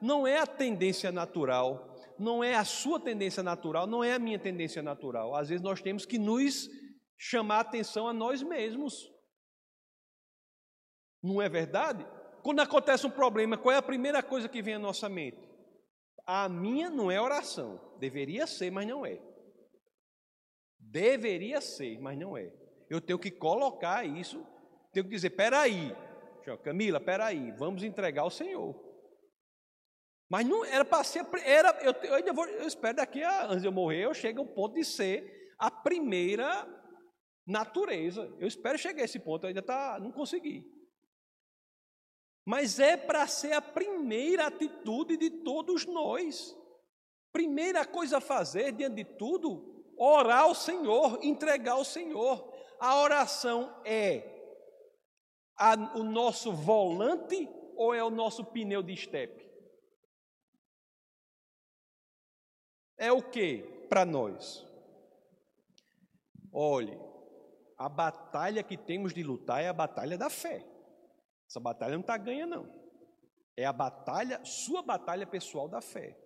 não 0.00 0.26
é 0.26 0.38
a 0.38 0.46
tendência 0.46 1.10
natural, 1.10 1.96
não 2.18 2.44
é 2.44 2.54
a 2.54 2.64
sua 2.64 3.00
tendência 3.00 3.42
natural, 3.42 3.86
não 3.86 4.04
é 4.04 4.12
a 4.12 4.18
minha 4.18 4.38
tendência 4.38 4.82
natural. 4.82 5.34
Às 5.34 5.48
vezes 5.48 5.62
nós 5.62 5.80
temos 5.80 6.04
que 6.04 6.18
nos 6.18 6.68
chamar 7.16 7.60
atenção 7.60 8.08
a 8.08 8.12
nós 8.12 8.42
mesmos. 8.42 9.10
Não 11.22 11.40
é 11.40 11.48
verdade? 11.48 12.06
Quando 12.42 12.60
acontece 12.60 13.06
um 13.06 13.10
problema, 13.10 13.56
qual 13.56 13.74
é 13.74 13.78
a 13.78 13.82
primeira 13.82 14.22
coisa 14.22 14.48
que 14.48 14.60
vem 14.60 14.74
à 14.74 14.78
nossa 14.78 15.08
mente? 15.08 15.38
A 16.26 16.48
minha 16.48 16.90
não 16.90 17.10
é 17.10 17.20
oração. 17.20 17.80
Deveria 17.98 18.46
ser, 18.46 18.70
mas 18.70 18.86
não 18.86 19.06
é. 19.06 19.18
Deveria 20.78 21.60
ser, 21.60 21.98
mas 22.00 22.18
não 22.18 22.36
é. 22.36 22.52
Eu 22.90 23.00
tenho 23.00 23.18
que 23.18 23.30
colocar 23.30 24.04
isso, 24.04 24.46
tenho 24.92 25.04
que 25.04 25.10
dizer: 25.10 25.30
peraí, 25.30 25.96
Camila, 26.62 27.00
peraí, 27.00 27.50
vamos 27.52 27.82
entregar 27.82 28.22
ao 28.22 28.30
Senhor. 28.30 28.78
Mas 30.28 30.46
não 30.46 30.64
era 30.64 30.84
para 30.84 31.04
ser, 31.04 31.24
era, 31.44 31.70
eu, 31.82 31.92
eu 32.02 32.14
ainda 32.14 32.32
vou, 32.32 32.46
eu 32.46 32.66
espero 32.66 32.96
daqui 32.96 33.22
a, 33.22 33.46
antes 33.46 33.62
de 33.62 33.68
eu 33.68 33.72
morrer, 33.72 34.04
eu 34.04 34.14
chegue 34.14 34.38
ao 34.38 34.46
ponto 34.46 34.74
de 34.74 34.84
ser 34.84 35.52
a 35.58 35.70
primeira 35.70 36.66
natureza. 37.46 38.32
Eu 38.38 38.46
espero 38.46 38.78
chegar 38.78 39.02
a 39.02 39.04
esse 39.04 39.18
ponto, 39.18 39.46
ainda 39.46 39.62
tá, 39.62 39.98
não 40.00 40.10
consegui. 40.12 40.70
Mas 42.44 42.78
é 42.78 42.96
para 42.96 43.26
ser 43.26 43.52
a 43.52 43.62
primeira 43.62 44.46
atitude 44.46 45.16
de 45.16 45.30
todos 45.30 45.86
nós. 45.86 46.56
Primeira 47.32 47.84
coisa 47.86 48.18
a 48.18 48.20
fazer, 48.20 48.72
diante 48.72 48.96
de 48.96 49.04
tudo, 49.04 49.84
orar 49.96 50.42
ao 50.42 50.54
Senhor, 50.54 51.18
entregar 51.22 51.72
ao 51.72 51.84
Senhor. 51.84 52.52
A 52.78 53.00
oração 53.00 53.74
é 53.84 54.30
a, 55.56 55.74
o 55.98 56.02
nosso 56.02 56.52
volante 56.52 57.48
ou 57.76 57.94
é 57.94 58.04
o 58.04 58.10
nosso 58.10 58.44
pneu 58.44 58.82
de 58.82 58.92
estepe? 58.92 59.44
É 62.96 63.10
o 63.10 63.22
que 63.22 63.62
para 63.88 64.04
nós? 64.04 64.64
Olhe, 66.52 66.96
a 67.78 67.88
batalha 67.88 68.62
que 68.62 68.76
temos 68.76 69.12
de 69.12 69.22
lutar 69.22 69.62
é 69.62 69.68
a 69.68 69.72
batalha 69.72 70.16
da 70.16 70.30
fé. 70.30 70.64
Essa 71.48 71.60
batalha 71.60 71.94
não 71.94 72.00
está 72.00 72.16
ganha, 72.16 72.46
não. 72.46 72.68
É 73.56 73.64
a 73.64 73.72
batalha, 73.72 74.44
sua 74.44 74.82
batalha 74.82 75.26
pessoal 75.26 75.68
da 75.68 75.80
fé. 75.80 76.18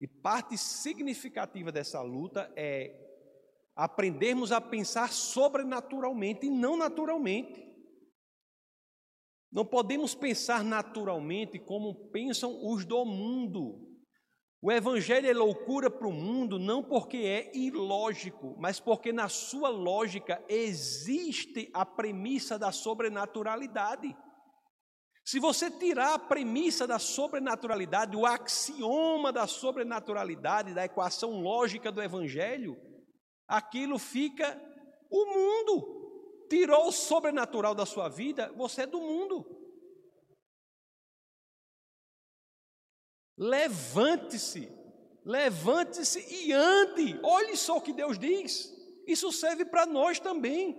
E 0.00 0.06
parte 0.06 0.56
significativa 0.56 1.72
dessa 1.72 2.00
luta 2.00 2.52
é 2.56 3.06
aprendermos 3.74 4.50
a 4.50 4.60
pensar 4.60 5.12
sobrenaturalmente 5.12 6.46
e 6.46 6.50
não 6.50 6.76
naturalmente. 6.76 7.66
Não 9.50 9.64
podemos 9.64 10.14
pensar 10.14 10.62
naturalmente 10.62 11.58
como 11.58 12.10
pensam 12.10 12.66
os 12.66 12.84
do 12.84 13.04
mundo. 13.04 13.97
O 14.60 14.72
Evangelho 14.72 15.28
é 15.30 15.32
loucura 15.32 15.88
para 15.88 16.08
o 16.08 16.12
mundo 16.12 16.58
não 16.58 16.82
porque 16.82 17.18
é 17.18 17.56
ilógico, 17.56 18.56
mas 18.58 18.80
porque 18.80 19.12
na 19.12 19.28
sua 19.28 19.68
lógica 19.68 20.42
existe 20.48 21.70
a 21.72 21.86
premissa 21.86 22.58
da 22.58 22.72
sobrenaturalidade. 22.72 24.16
Se 25.24 25.38
você 25.38 25.70
tirar 25.70 26.14
a 26.14 26.18
premissa 26.18 26.86
da 26.86 26.98
sobrenaturalidade, 26.98 28.16
o 28.16 28.26
axioma 28.26 29.30
da 29.30 29.46
sobrenaturalidade, 29.46 30.74
da 30.74 30.86
equação 30.86 31.40
lógica 31.40 31.92
do 31.92 32.02
Evangelho, 32.02 32.76
aquilo 33.46 33.98
fica 33.98 34.60
o 35.10 35.26
mundo. 35.26 36.46
Tirou 36.48 36.88
o 36.88 36.92
sobrenatural 36.92 37.74
da 37.74 37.86
sua 37.86 38.08
vida, 38.08 38.52
você 38.56 38.82
é 38.82 38.86
do 38.86 38.98
mundo. 38.98 39.57
Levante-se, 43.38 44.68
levante-se 45.24 46.18
e 46.28 46.52
ande. 46.52 47.20
Olhe 47.22 47.56
só 47.56 47.76
o 47.76 47.80
que 47.80 47.92
Deus 47.92 48.18
diz. 48.18 48.76
Isso 49.06 49.30
serve 49.30 49.64
para 49.64 49.86
nós 49.86 50.18
também. 50.18 50.76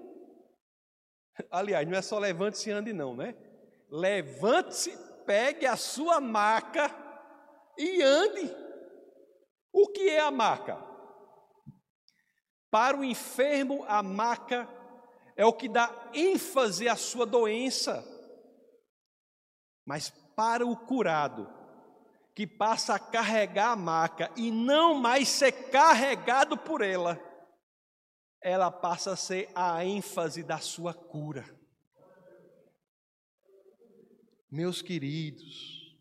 Aliás, 1.50 1.88
não 1.88 1.98
é 1.98 2.02
só 2.02 2.20
levante-se 2.20 2.70
e 2.70 2.74
ande, 2.74 2.92
não, 2.92 3.16
né? 3.16 3.34
Levante-se, 3.90 4.96
pegue 5.26 5.66
a 5.66 5.78
sua 5.78 6.20
maca 6.20 6.94
e 7.78 8.02
ande. 8.02 8.54
O 9.72 9.88
que 9.88 10.10
é 10.10 10.20
a 10.20 10.30
maca? 10.30 10.78
Para 12.70 12.98
o 12.98 13.04
enfermo, 13.06 13.86
a 13.88 14.04
maca 14.04 14.68
é 15.38 15.46
o 15.46 15.54
que 15.54 15.70
dá 15.70 16.10
ênfase 16.14 16.90
à 16.90 16.98
sua 16.98 17.26
doença. 17.26 18.04
Mas 19.86 20.10
para 20.36 20.68
o 20.68 20.76
curado, 20.76 21.59
que 22.40 22.48
passa 22.48 22.96
a 22.96 23.00
carregar 23.00 23.74
a 23.74 23.76
maca 23.76 24.32
e 24.38 24.50
não 24.50 24.96
mais 24.96 25.28
ser 25.28 25.52
carregado 25.52 26.58
por 26.58 26.82
ela, 26.82 27.20
ela 28.40 28.72
passa 28.72 29.12
a 29.12 29.18
ser 29.18 29.50
a 29.54 29.84
ênfase 29.84 30.42
da 30.42 30.58
sua 30.58 30.94
cura. 30.94 31.44
Meus 34.50 34.82
queridos, 34.82 35.98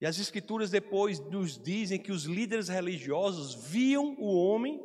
e 0.00 0.06
as 0.06 0.20
Escrituras 0.20 0.70
depois 0.70 1.18
nos 1.18 1.58
dizem 1.58 1.98
que 1.98 2.12
os 2.12 2.26
líderes 2.26 2.68
religiosos 2.68 3.56
viam 3.56 4.14
o 4.20 4.32
homem 4.32 4.80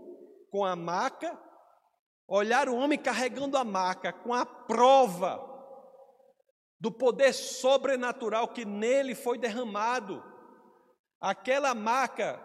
com 0.49 0.65
a 0.65 0.75
maca, 0.75 1.39
olharam 2.27 2.73
o 2.73 2.79
homem 2.79 2.97
carregando 2.97 3.55
a 3.55 3.63
maca 3.63 4.11
com 4.11 4.33
a 4.33 4.43
prova 4.43 5.46
do 6.79 6.91
poder 6.91 7.33
sobrenatural 7.33 8.47
que 8.47 8.65
nele 8.65 9.15
foi 9.15 9.37
derramado. 9.37 10.23
Aquela 11.19 11.73
maca 11.73 12.39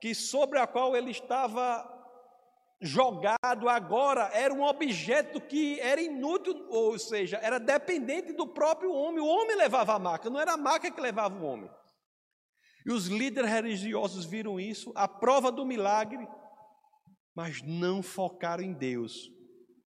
que 0.00 0.14
sobre 0.14 0.58
a 0.58 0.66
qual 0.66 0.96
ele 0.96 1.10
estava 1.10 1.92
jogado 2.80 3.68
agora 3.68 4.30
era 4.32 4.52
um 4.52 4.62
objeto 4.62 5.40
que 5.40 5.80
era 5.80 6.00
inútil, 6.00 6.66
ou 6.68 6.98
seja, 6.98 7.38
era 7.38 7.58
dependente 7.58 8.32
do 8.32 8.46
próprio 8.46 8.92
homem. 8.92 9.20
O 9.20 9.26
homem 9.26 9.56
levava 9.56 9.94
a 9.94 9.98
maca, 9.98 10.30
não 10.30 10.40
era 10.40 10.52
a 10.52 10.58
maca 10.58 10.90
que 10.90 11.00
levava 11.00 11.36
o 11.36 11.44
homem. 11.44 11.70
E 12.84 12.92
os 12.92 13.06
líderes 13.08 13.50
religiosos 13.50 14.24
viram 14.24 14.60
isso, 14.60 14.92
a 14.94 15.08
prova 15.08 15.50
do 15.50 15.66
milagre, 15.66 16.24
mas 17.34 17.60
não 17.62 18.02
focaram 18.02 18.62
em 18.62 18.72
Deus, 18.72 19.28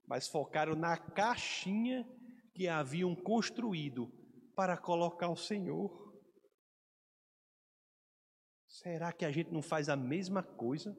mas 0.06 0.28
focaram 0.28 0.74
na 0.74 0.98
caixinha 0.98 2.06
que 2.54 2.68
haviam 2.68 3.14
construído 3.14 4.10
para 4.54 4.76
colocar 4.76 5.28
o 5.28 5.36
Senhor. 5.36 6.10
Será 8.66 9.12
que 9.12 9.24
a 9.24 9.30
gente 9.30 9.52
não 9.52 9.62
faz 9.62 9.88
a 9.88 9.96
mesma 9.96 10.42
coisa? 10.42 10.96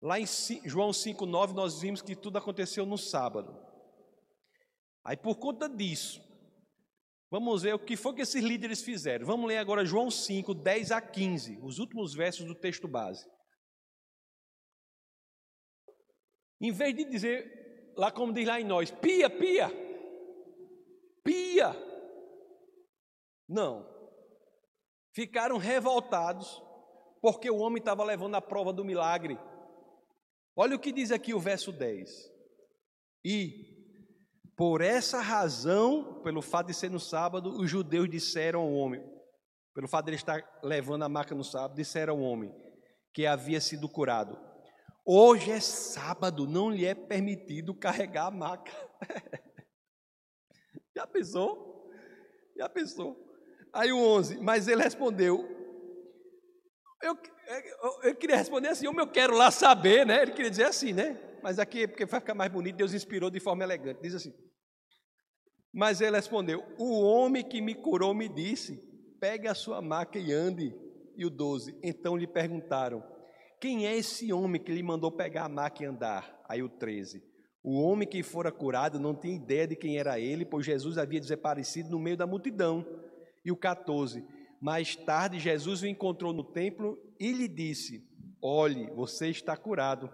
Lá 0.00 0.20
em 0.20 0.26
João 0.64 0.90
5,9 0.90 1.52
nós 1.52 1.80
vimos 1.80 2.02
que 2.02 2.14
tudo 2.14 2.38
aconteceu 2.38 2.84
no 2.84 2.98
sábado. 2.98 3.56
Aí 5.04 5.16
por 5.16 5.36
conta 5.36 5.68
disso, 5.68 6.20
vamos 7.30 7.62
ver 7.62 7.74
o 7.74 7.78
que 7.78 7.96
foi 7.96 8.14
que 8.14 8.22
esses 8.22 8.42
líderes 8.42 8.82
fizeram. 8.82 9.26
Vamos 9.26 9.48
ler 9.48 9.58
agora 9.58 9.84
João 9.84 10.10
5, 10.10 10.54
10 10.54 10.92
a 10.92 11.00
15, 11.00 11.58
os 11.62 11.78
últimos 11.78 12.14
versos 12.14 12.46
do 12.46 12.54
texto 12.54 12.86
base. 12.86 13.26
Em 16.60 16.72
vez 16.72 16.94
de 16.94 17.04
dizer, 17.04 17.92
lá 17.96 18.10
como 18.10 18.32
diz 18.32 18.46
lá 18.46 18.60
em 18.60 18.64
nós, 18.64 18.90
pia, 18.90 19.28
pia, 19.28 19.68
pia. 21.56 21.74
Não. 23.48 23.86
Ficaram 25.14 25.56
revoltados 25.56 26.62
porque 27.22 27.50
o 27.50 27.56
homem 27.56 27.78
estava 27.78 28.04
levando 28.04 28.34
a 28.34 28.42
prova 28.42 28.72
do 28.72 28.84
milagre. 28.84 29.38
Olha 30.54 30.76
o 30.76 30.78
que 30.78 30.92
diz 30.92 31.10
aqui 31.10 31.32
o 31.32 31.40
verso 31.40 31.72
10. 31.72 32.10
E 33.24 33.74
por 34.56 34.80
essa 34.80 35.20
razão, 35.20 36.20
pelo 36.22 36.42
fato 36.42 36.68
de 36.68 36.74
ser 36.74 36.90
no 36.90 37.00
sábado, 37.00 37.58
os 37.58 37.70
judeus 37.70 38.08
disseram 38.08 38.60
ao 38.60 38.72
homem, 38.72 39.02
pelo 39.74 39.88
fato 39.88 40.06
de 40.06 40.10
ele 40.10 40.16
estar 40.16 40.42
levando 40.62 41.02
a 41.02 41.08
maca 41.08 41.34
no 41.34 41.44
sábado, 41.44 41.76
disseram 41.76 42.14
ao 42.14 42.20
homem 42.20 42.54
que 43.12 43.26
havia 43.26 43.60
sido 43.60 43.88
curado: 43.88 44.38
Hoje 45.04 45.50
é 45.50 45.60
sábado, 45.60 46.46
não 46.46 46.70
lhe 46.70 46.86
é 46.86 46.94
permitido 46.94 47.74
carregar 47.74 48.26
a 48.26 48.30
maca. 48.30 48.72
Já 50.96 51.06
pensou? 51.06 51.92
Já 52.56 52.70
pensou? 52.70 53.14
Aí 53.70 53.92
o 53.92 53.98
11, 53.98 54.38
mas 54.38 54.66
ele 54.66 54.82
respondeu. 54.82 55.46
Eu, 57.02 57.14
eu, 57.46 58.02
eu 58.04 58.14
queria 58.14 58.36
responder 58.36 58.68
assim, 58.68 58.86
eu 58.86 59.06
quero 59.06 59.36
lá 59.36 59.50
saber, 59.50 60.06
né? 60.06 60.22
Ele 60.22 60.32
queria 60.32 60.50
dizer 60.50 60.64
assim, 60.64 60.94
né? 60.94 61.20
Mas 61.42 61.58
aqui, 61.58 61.86
porque 61.86 62.06
vai 62.06 62.18
ficar 62.18 62.34
mais 62.34 62.50
bonito, 62.50 62.76
Deus 62.76 62.94
inspirou 62.94 63.28
de 63.28 63.38
forma 63.38 63.62
elegante. 63.62 64.00
Diz 64.00 64.14
assim. 64.14 64.32
Mas 65.70 66.00
ele 66.00 66.16
respondeu: 66.16 66.64
O 66.78 67.02
homem 67.02 67.46
que 67.46 67.60
me 67.60 67.74
curou 67.74 68.14
me 68.14 68.26
disse: 68.26 68.80
Pegue 69.20 69.46
a 69.46 69.54
sua 69.54 69.82
maca 69.82 70.18
e 70.18 70.32
ande. 70.32 70.74
E 71.14 71.26
o 71.26 71.30
12. 71.30 71.78
Então 71.82 72.16
lhe 72.16 72.26
perguntaram: 72.26 73.04
Quem 73.60 73.86
é 73.86 73.94
esse 73.94 74.32
homem 74.32 74.62
que 74.62 74.72
lhe 74.72 74.82
mandou 74.82 75.12
pegar 75.12 75.44
a 75.44 75.48
maca 75.48 75.82
e 75.82 75.86
andar? 75.86 76.42
Aí 76.48 76.62
o 76.62 76.68
13. 76.70 77.22
O 77.68 77.82
homem 77.82 78.06
que 78.06 78.22
fora 78.22 78.52
curado 78.52 79.00
não 79.00 79.12
tinha 79.12 79.34
ideia 79.34 79.66
de 79.66 79.74
quem 79.74 79.98
era 79.98 80.20
ele, 80.20 80.44
pois 80.44 80.64
Jesus 80.64 80.96
havia 80.96 81.18
desaparecido 81.18 81.90
no 81.90 81.98
meio 81.98 82.16
da 82.16 82.24
multidão. 82.24 82.86
E 83.44 83.50
o 83.50 83.56
14. 83.56 84.24
Mais 84.60 84.94
tarde, 84.94 85.40
Jesus 85.40 85.82
o 85.82 85.86
encontrou 85.88 86.32
no 86.32 86.44
templo 86.44 86.96
e 87.18 87.32
lhe 87.32 87.48
disse: 87.48 88.08
Olhe, 88.40 88.88
você 88.94 89.30
está 89.30 89.56
curado. 89.56 90.08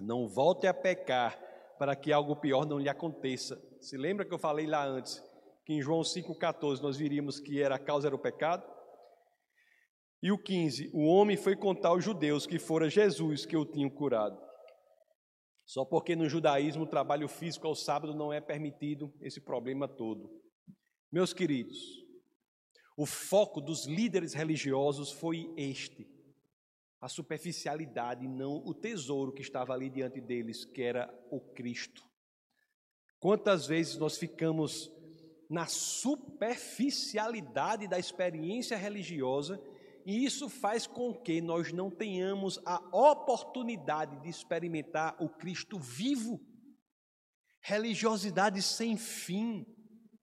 Não 0.00 0.26
volte 0.26 0.66
a 0.66 0.74
pecar, 0.74 1.38
para 1.78 1.94
que 1.94 2.12
algo 2.12 2.34
pior 2.34 2.66
não 2.66 2.80
lhe 2.80 2.88
aconteça. 2.88 3.62
Se 3.80 3.96
lembra 3.96 4.24
que 4.24 4.34
eu 4.34 4.38
falei 4.38 4.66
lá 4.66 4.84
antes, 4.84 5.22
que 5.64 5.74
em 5.74 5.80
João 5.80 6.00
5,14 6.00 6.80
nós 6.80 6.96
viríamos 6.96 7.38
que 7.38 7.62
era 7.62 7.76
a 7.76 7.78
causa 7.78 8.08
era 8.08 8.16
o 8.16 8.18
pecado? 8.18 8.68
E 10.20 10.32
o 10.32 10.36
15: 10.36 10.90
O 10.92 11.04
homem 11.04 11.36
foi 11.36 11.54
contar 11.54 11.90
aos 11.90 12.02
judeus 12.02 12.44
que 12.44 12.58
fora 12.58 12.90
Jesus 12.90 13.46
que 13.46 13.56
o 13.56 13.64
tinha 13.64 13.88
curado. 13.88 14.50
Só 15.64 15.84
porque 15.84 16.16
no 16.16 16.28
judaísmo 16.28 16.82
o 16.84 16.88
trabalho 16.88 17.28
físico 17.28 17.66
ao 17.66 17.74
sábado 17.74 18.14
não 18.14 18.32
é 18.32 18.40
permitido, 18.40 19.12
esse 19.20 19.40
problema 19.40 19.88
todo. 19.88 20.40
Meus 21.10 21.32
queridos, 21.32 22.02
o 22.96 23.04
foco 23.06 23.60
dos 23.60 23.86
líderes 23.86 24.34
religiosos 24.34 25.10
foi 25.12 25.52
este: 25.56 26.08
a 27.00 27.08
superficialidade, 27.08 28.28
não 28.28 28.62
o 28.64 28.72
tesouro 28.74 29.32
que 29.32 29.42
estava 29.42 29.72
ali 29.72 29.90
diante 29.90 30.20
deles, 30.20 30.64
que 30.64 30.82
era 30.82 31.12
o 31.30 31.40
Cristo. 31.40 32.02
Quantas 33.18 33.66
vezes 33.66 33.98
nós 33.98 34.16
ficamos 34.18 34.88
na 35.48 35.66
superficialidade 35.66 37.86
da 37.86 37.98
experiência 37.98 38.76
religiosa 38.76 39.62
E 40.04 40.24
isso 40.24 40.48
faz 40.48 40.86
com 40.86 41.14
que 41.14 41.40
nós 41.40 41.72
não 41.72 41.90
tenhamos 41.90 42.58
a 42.64 42.78
oportunidade 42.92 44.20
de 44.20 44.28
experimentar 44.28 45.16
o 45.20 45.28
Cristo 45.28 45.78
vivo. 45.78 46.40
Religiosidade 47.60 48.60
sem 48.60 48.96
fim, 48.96 49.64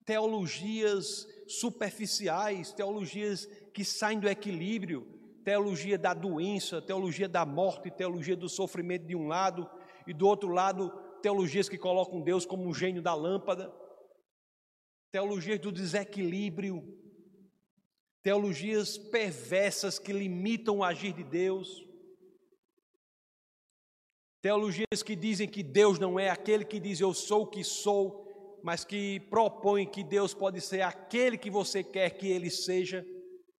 teologias 0.05 1.27
superficiais, 1.47 2.73
teologias 2.73 3.47
que 3.75 3.85
saem 3.85 4.19
do 4.19 4.29
equilíbrio, 4.29 5.07
teologia 5.45 5.99
da 5.99 6.15
doença, 6.15 6.81
teologia 6.81 7.29
da 7.29 7.45
morte, 7.45 7.91
teologia 7.91 8.37
do 8.37 8.49
sofrimento 8.49 9.07
de 9.07 9.15
um 9.15 9.27
lado, 9.27 9.69
e 10.07 10.15
do 10.15 10.27
outro 10.27 10.49
lado, 10.49 10.91
teologias 11.21 11.69
que 11.69 11.77
colocam 11.77 12.23
Deus 12.23 12.47
como 12.47 12.67
um 12.67 12.73
gênio 12.73 13.03
da 13.03 13.15
lâmpada, 13.15 13.73
teologias 15.11 15.59
do 15.59 15.73
desequilíbrio, 15.73 16.83
teologias 18.27 18.99
perversas 18.99 20.01
que 20.01 20.13
limitam 20.13 20.79
o 20.79 20.83
agir 20.83 21.13
de 21.13 21.23
Deus, 21.23 21.87
teologias 24.43 25.01
que 25.05 25.15
dizem 25.15 25.49
que 25.49 25.63
Deus 25.63 26.01
não 26.01 26.19
é 26.19 26.29
aquele 26.29 26.65
que 26.65 26.81
diz 26.81 26.99
eu 26.99 27.15
sou 27.15 27.43
o 27.43 27.47
que 27.47 27.63
sou, 27.63 28.59
mas 28.65 28.85
que 28.85 29.21
propõem 29.31 29.89
que 29.89 30.03
Deus 30.03 30.35
pode 30.35 30.61
ser 30.61 30.81
aquele 30.81 31.39
que 31.39 31.49
você 31.49 31.85
quer 31.85 32.19
que 32.19 32.27
ele 32.27 32.51
seja. 32.51 33.07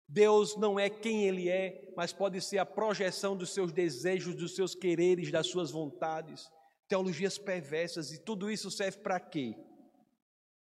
Deus 0.05 0.57
não 0.57 0.77
é 0.77 0.89
quem 0.89 1.23
ele 1.23 1.47
é, 1.47 1.93
mas 1.95 2.11
pode 2.11 2.41
ser 2.41 2.57
a 2.57 2.65
projeção 2.65 3.37
dos 3.37 3.53
seus 3.53 3.71
desejos, 3.71 4.35
dos 4.35 4.53
seus 4.53 4.75
quereres, 4.75 5.31
das 5.31 5.47
suas 5.47 5.71
vontades. 5.71 6.45
Teologias 6.89 7.37
perversas, 7.37 8.11
e 8.11 8.21
tudo 8.21 8.51
isso 8.51 8.69
serve 8.69 8.97
para 8.97 9.17
quê? 9.17 9.55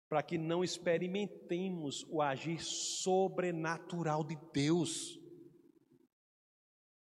Para 0.09 0.23
que 0.23 0.39
não 0.39 0.65
experimentemos 0.65 2.05
o 2.09 2.23
agir 2.23 2.61
sobrenatural 2.61 4.25
de 4.25 4.37
Deus. 4.53 5.19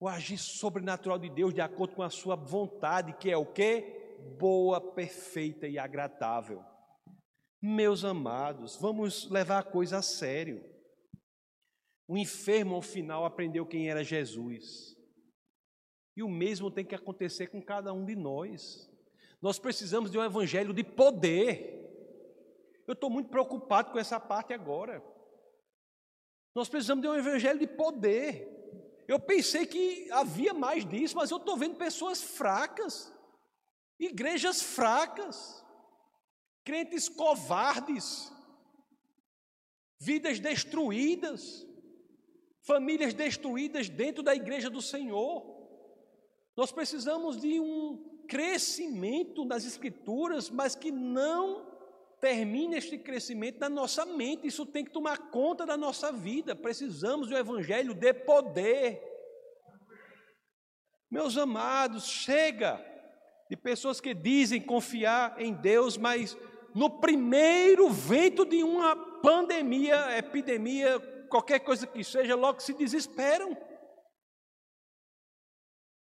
O 0.01 0.09
agir 0.09 0.39
sobrenatural 0.39 1.19
de 1.19 1.29
Deus 1.29 1.53
de 1.53 1.61
acordo 1.61 1.95
com 1.95 2.03
a 2.03 2.11
sua 2.11 2.37
vontade, 2.37 3.17
que 3.17 3.31
é 3.31 3.37
o 3.37 3.47
que? 3.47 4.03
Boa, 4.39 4.81
perfeita 4.81 5.67
e 5.67 5.79
agradável. 5.79 6.63
Meus 7.61 8.05
amados, 8.05 8.77
vamos 8.77 9.29
levar 9.31 9.59
a 9.59 9.65
coisa 9.65 9.99
a 9.99 10.03
sério. 10.03 10.63
O 12.07 12.19
enfermo, 12.19 12.75
ao 12.75 12.83
final, 12.83 13.25
aprendeu 13.25 13.67
quem 13.67 13.89
era 13.89 14.05
Jesus. 14.05 14.95
E 16.17 16.23
o 16.23 16.29
mesmo 16.29 16.71
tem 16.71 16.85
que 16.85 16.95
acontecer 16.95 17.49
com 17.49 17.61
cada 17.61 17.93
um 17.93 18.05
de 18.05 18.15
nós. 18.15 18.89
Nós 19.41 19.59
precisamos 19.59 20.11
de 20.11 20.19
um 20.19 20.25
evangelho 20.25 20.73
de 20.73 20.85
poder. 20.85 21.84
Eu 22.87 22.93
estou 22.93 23.09
muito 23.09 23.31
preocupado 23.31 23.91
com 23.91 23.99
essa 23.99 24.21
parte 24.21 24.53
agora. 24.53 25.03
Nós 26.55 26.69
precisamos 26.69 27.03
de 27.03 27.09
um 27.09 27.15
evangelho 27.15 27.59
de 27.59 27.67
poder. 27.67 28.51
Eu 29.09 29.19
pensei 29.19 29.67
que 29.67 30.11
havia 30.11 30.55
mais 30.55 30.85
disso, 30.85 31.17
mas 31.17 31.31
eu 31.31 31.39
estou 31.39 31.57
vendo 31.57 31.77
pessoas 31.77 32.23
fracas, 32.23 33.13
igrejas 33.99 34.63
fracas, 34.63 35.65
crentes 36.65 37.09
covardes, 37.09 38.33
vidas 39.99 40.39
destruídas, 40.39 41.67
famílias 42.63 43.13
destruídas 43.13 43.89
dentro 43.89 44.23
da 44.23 44.35
igreja 44.35 44.71
do 44.71 44.81
Senhor. 44.81 45.55
Nós 46.57 46.71
precisamos 46.71 47.41
de 47.41 47.59
um 47.61 48.25
crescimento 48.29 49.45
nas 49.45 49.65
Escrituras, 49.65 50.49
mas 50.49 50.75
que 50.75 50.91
não 50.91 51.74
termine 52.25 52.79
este 52.79 52.97
crescimento 52.97 53.61
na 53.61 53.69
nossa 53.69 54.07
mente. 54.07 54.47
Isso 54.47 54.65
tem 54.65 54.83
que 54.83 54.91
tomar 54.91 55.31
conta 55.31 55.67
da 55.67 55.77
nossa 55.77 56.11
vida. 56.11 56.57
Precisamos 56.57 57.29
do 57.29 57.37
evangelho 57.37 57.93
de 57.93 58.15
poder. 58.15 58.99
Meus 61.11 61.37
amados, 61.37 62.07
chega 62.07 62.83
de 63.51 63.59
pessoas 63.59 64.01
que 64.01 64.15
dizem 64.15 64.59
confiar 64.59 65.39
em 65.39 65.53
Deus, 65.53 65.99
mas 65.99 66.35
no 66.75 66.99
primeiro 66.99 67.91
vento 67.91 68.47
de 68.47 68.65
uma 68.65 68.97
pandemia, 69.21 70.17
epidemia, 70.17 70.99
qualquer 71.29 71.59
coisa 71.61 71.87
que 71.87 72.03
seja, 72.03 72.35
logo 72.35 72.59
se 72.61 72.73
desesperam. 72.73 73.55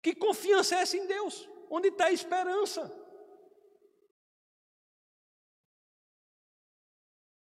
Que 0.01 0.15
confiança 0.15 0.73
é 0.77 0.79
essa 0.83 0.95
em 0.95 1.05
Deus? 1.05 1.49
Onde 1.69 1.89
está 1.89 2.05
a 2.05 2.13
esperança? 2.13 3.06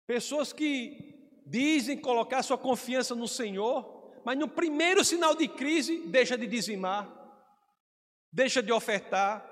Pessoas 0.07 0.52
que 0.52 1.42
dizem 1.46 2.00
colocar 2.00 2.42
sua 2.42 2.59
confiança 2.59 3.14
no 3.14 3.28
Senhor, 3.28 4.22
mas 4.24 4.38
no 4.38 4.48
primeiro 4.48 5.05
sinal 5.05 5.34
de 5.34 5.48
crise, 5.48 5.98
deixa 6.07 6.36
de 6.36 6.46
dizimar, 6.46 7.11
deixa 8.32 8.62
de 8.62 8.72
ofertar, 8.72 9.50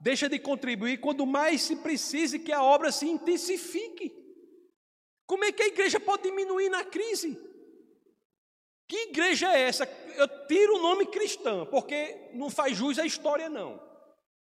deixa 0.00 0.28
de 0.28 0.38
contribuir, 0.38 0.98
quando 0.98 1.26
mais 1.26 1.62
se 1.62 1.76
precise 1.76 2.38
que 2.38 2.52
a 2.52 2.62
obra 2.62 2.92
se 2.92 3.06
intensifique. 3.06 4.12
Como 5.26 5.44
é 5.44 5.52
que 5.52 5.62
a 5.62 5.68
igreja 5.68 5.98
pode 6.00 6.24
diminuir 6.24 6.68
na 6.68 6.84
crise? 6.84 7.38
Que 8.88 9.08
igreja 9.08 9.50
é 9.50 9.62
essa? 9.62 9.84
Eu 10.16 10.46
tiro 10.46 10.76
o 10.76 10.82
nome 10.82 11.06
cristã, 11.06 11.64
porque 11.66 12.30
não 12.34 12.50
faz 12.50 12.76
jus 12.76 12.98
à 12.98 13.06
história, 13.06 13.48
não. 13.48 13.78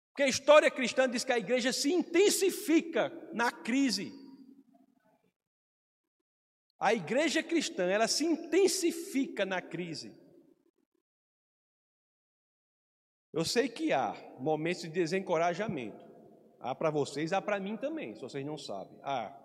Porque 0.08 0.24
a 0.24 0.28
história 0.28 0.70
cristã 0.70 1.08
diz 1.08 1.22
que 1.22 1.32
a 1.32 1.38
igreja 1.38 1.72
se 1.72 1.92
intensifica 1.92 3.12
na 3.32 3.52
crise. 3.52 4.12
A 6.80 6.94
igreja 6.94 7.42
cristã, 7.42 7.90
ela 7.90 8.08
se 8.08 8.24
intensifica 8.24 9.44
na 9.44 9.60
crise. 9.60 10.18
Eu 13.32 13.44
sei 13.44 13.68
que 13.68 13.92
há 13.92 14.14
momentos 14.38 14.82
de 14.82 14.88
desencorajamento. 14.88 16.02
Há 16.58 16.74
para 16.74 16.90
vocês, 16.90 17.34
há 17.34 17.42
para 17.42 17.60
mim 17.60 17.76
também, 17.76 18.14
se 18.14 18.22
vocês 18.22 18.44
não 18.44 18.56
sabem. 18.56 18.98
Há. 19.02 19.38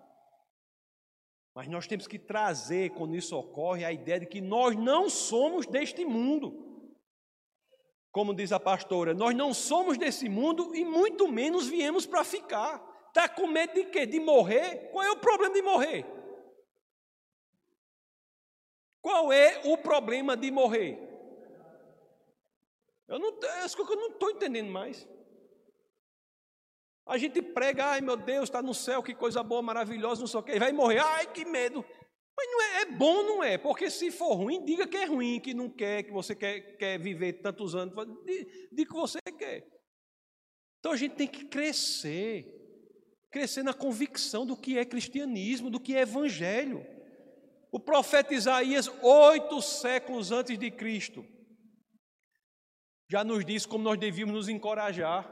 Mas 1.53 1.67
nós 1.67 1.87
temos 1.87 2.07
que 2.07 2.17
trazer, 2.17 2.91
quando 2.91 3.15
isso 3.15 3.37
ocorre, 3.37 3.83
a 3.83 3.91
ideia 3.91 4.21
de 4.21 4.25
que 4.25 4.39
nós 4.39 4.75
não 4.75 5.09
somos 5.09 5.65
deste 5.67 6.05
mundo. 6.05 6.89
Como 8.11 8.33
diz 8.33 8.53
a 8.53 8.59
pastora, 8.61 9.13
nós 9.13 9.35
não 9.35 9.53
somos 9.53 9.97
desse 9.97 10.29
mundo 10.29 10.73
e 10.73 10.85
muito 10.85 11.27
menos 11.27 11.67
viemos 11.67 12.05
para 12.05 12.23
ficar. 12.23 12.81
Está 13.09 13.27
com 13.27 13.45
medo 13.45 13.73
de 13.73 13.85
quê? 13.85 14.05
De 14.05 14.21
morrer? 14.21 14.89
Qual 14.91 15.03
é 15.03 15.11
o 15.11 15.17
problema 15.17 15.53
de 15.53 15.61
morrer? 15.61 16.05
Qual 19.05 19.31
é 19.31 19.61
o 19.65 19.77
problema 19.77 20.35
de 20.35 20.49
morrer? 20.49 20.97
Eu 23.07 23.19
não, 23.19 23.37
acho 23.63 23.75
que 23.75 23.83
eu 23.83 23.95
não 23.95 24.07
estou 24.07 24.31
entendendo 24.31 24.71
mais. 24.71 25.07
A 27.05 27.15
gente 27.15 27.39
prega, 27.39 27.85
ai 27.85 28.01
meu 28.01 28.17
Deus, 28.17 28.45
está 28.45 28.63
no 28.63 28.73
céu, 28.73 29.03
que 29.03 29.13
coisa 29.13 29.43
boa, 29.43 29.61
maravilhosa, 29.61 30.21
não 30.21 30.27
sei 30.27 30.39
o 30.39 30.43
que, 30.43 30.57
vai 30.57 30.71
morrer, 30.71 30.97
ai 30.97 31.31
que 31.31 31.45
medo. 31.45 31.85
Mas 32.35 32.49
não 32.49 32.61
é, 32.63 32.81
é 32.81 32.85
bom, 32.85 33.21
não 33.21 33.43
é? 33.43 33.59
Porque 33.59 33.91
se 33.91 34.09
for 34.09 34.33
ruim, 34.33 34.65
diga 34.65 34.87
que 34.87 34.97
é 34.97 35.05
ruim, 35.05 35.39
que 35.39 35.53
não 35.53 35.69
quer, 35.69 36.01
que 36.01 36.11
você 36.11 36.35
quer, 36.35 36.75
quer 36.75 36.97
viver 36.97 37.33
tantos 37.43 37.75
anos, 37.75 37.93
diga 38.71 38.89
que 38.89 38.97
você 38.97 39.19
quer. 39.37 39.67
Então 40.79 40.91
a 40.91 40.97
gente 40.97 41.13
tem 41.13 41.27
que 41.27 41.45
crescer, 41.45 42.43
crescer 43.29 43.61
na 43.61 43.71
convicção 43.71 44.47
do 44.47 44.57
que 44.57 44.79
é 44.79 44.83
cristianismo, 44.83 45.69
do 45.69 45.79
que 45.79 45.95
é 45.95 46.01
evangelho. 46.01 46.94
O 47.71 47.79
profeta 47.79 48.33
Isaías, 48.33 48.87
oito 49.01 49.61
séculos 49.61 50.31
antes 50.31 50.57
de 50.57 50.71
Cristo, 50.71 51.25
já 53.09 53.23
nos 53.23 53.45
disse 53.45 53.67
como 53.67 53.83
nós 53.83 53.99
devíamos 53.99 54.33
nos 54.33 54.49
encorajar. 54.49 55.31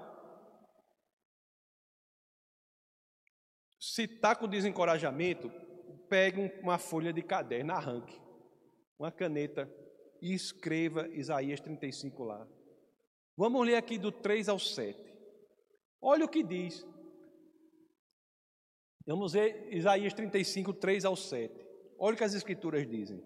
Se 3.79 4.03
está 4.03 4.35
com 4.35 4.47
desencorajamento, 4.47 5.51
pegue 6.09 6.51
uma 6.61 6.77
folha 6.77 7.11
de 7.11 7.21
caderno, 7.21 7.73
arranque, 7.73 8.19
uma 8.97 9.11
caneta 9.11 9.69
e 10.21 10.33
escreva 10.33 11.07
Isaías 11.09 11.59
35 11.59 12.23
lá. 12.23 12.47
Vamos 13.35 13.65
ler 13.65 13.75
aqui 13.75 13.97
do 13.97 14.11
3 14.11 14.47
ao 14.47 14.59
7. 14.59 14.99
Olha 15.99 16.25
o 16.25 16.29
que 16.29 16.43
diz. 16.43 16.85
Vamos 19.05 19.33
ler 19.33 19.73
Isaías 19.73 20.13
35, 20.13 20.73
3 20.73 21.05
ao 21.05 21.15
7. 21.15 21.62
Olha 21.97 22.13
o 22.13 22.17
que 22.17 22.23
as 22.23 22.33
Escrituras 22.33 22.87
dizem. 22.89 23.23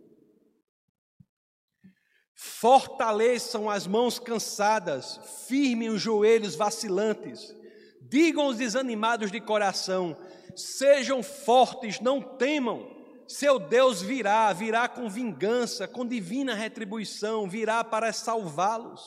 Fortaleçam 2.36 3.70
as 3.70 3.88
mãos 3.88 4.20
cansadas, 4.20 5.20
firmem 5.48 5.90
os 5.90 6.02
joelhos 6.02 6.56
vacilantes, 6.56 7.56
digam 8.02 8.44
aos 8.44 8.58
desanimados 8.58 9.32
de 9.32 9.42
coração: 9.42 10.16
sejam 10.56 11.24
fortes, 11.24 12.00
não 12.00 12.22
temam. 12.22 12.96
Seu 13.28 13.60
Deus 13.60 14.02
virá, 14.02 14.54
virá 14.54 14.88
com 14.88 15.10
vingança, 15.10 15.88
com 15.88 16.06
divina 16.06 16.54
retribuição, 16.54 17.50
virá 17.50 17.84
para 17.84 18.14
salvá-los. 18.14 19.02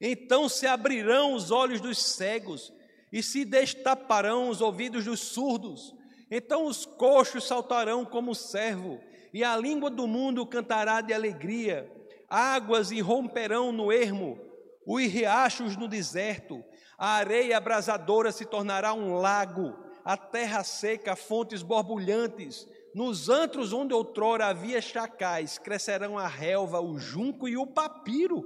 Então 0.00 0.48
se 0.48 0.66
abrirão 0.66 1.34
os 1.34 1.50
olhos 1.50 1.80
dos 1.80 1.98
cegos 1.98 2.72
e 3.12 3.22
se 3.22 3.44
destaparão 3.44 4.48
os 4.48 4.60
ouvidos 4.60 5.04
dos 5.04 5.20
surdos 5.20 5.94
então 6.30 6.66
os 6.66 6.84
coxos 6.84 7.46
saltarão 7.46 8.04
como 8.04 8.34
servo, 8.34 9.00
e 9.32 9.42
a 9.42 9.56
língua 9.56 9.90
do 9.90 10.06
mundo 10.06 10.46
cantará 10.46 11.00
de 11.00 11.12
alegria. 11.12 11.90
águas 12.28 12.90
irromperão 12.90 13.72
no 13.72 13.92
ermo, 13.92 14.38
os 14.86 15.02
riachos 15.02 15.76
no 15.76 15.88
deserto, 15.88 16.62
a 16.98 17.14
areia 17.14 17.56
abrasadora 17.56 18.30
se 18.30 18.44
tornará 18.44 18.92
um 18.92 19.14
lago, 19.14 19.74
a 20.04 20.16
terra 20.16 20.62
seca, 20.62 21.16
fontes 21.16 21.62
borbulhantes. 21.62 22.66
Nos 22.94 23.28
antros 23.28 23.72
onde 23.72 23.92
outrora 23.92 24.46
havia 24.46 24.80
chacais, 24.80 25.58
crescerão 25.58 26.16
a 26.16 26.28
relva, 26.28 26.80
o 26.80 26.98
junco 26.98 27.48
e 27.48 27.56
o 27.56 27.66
papiro. 27.66 28.44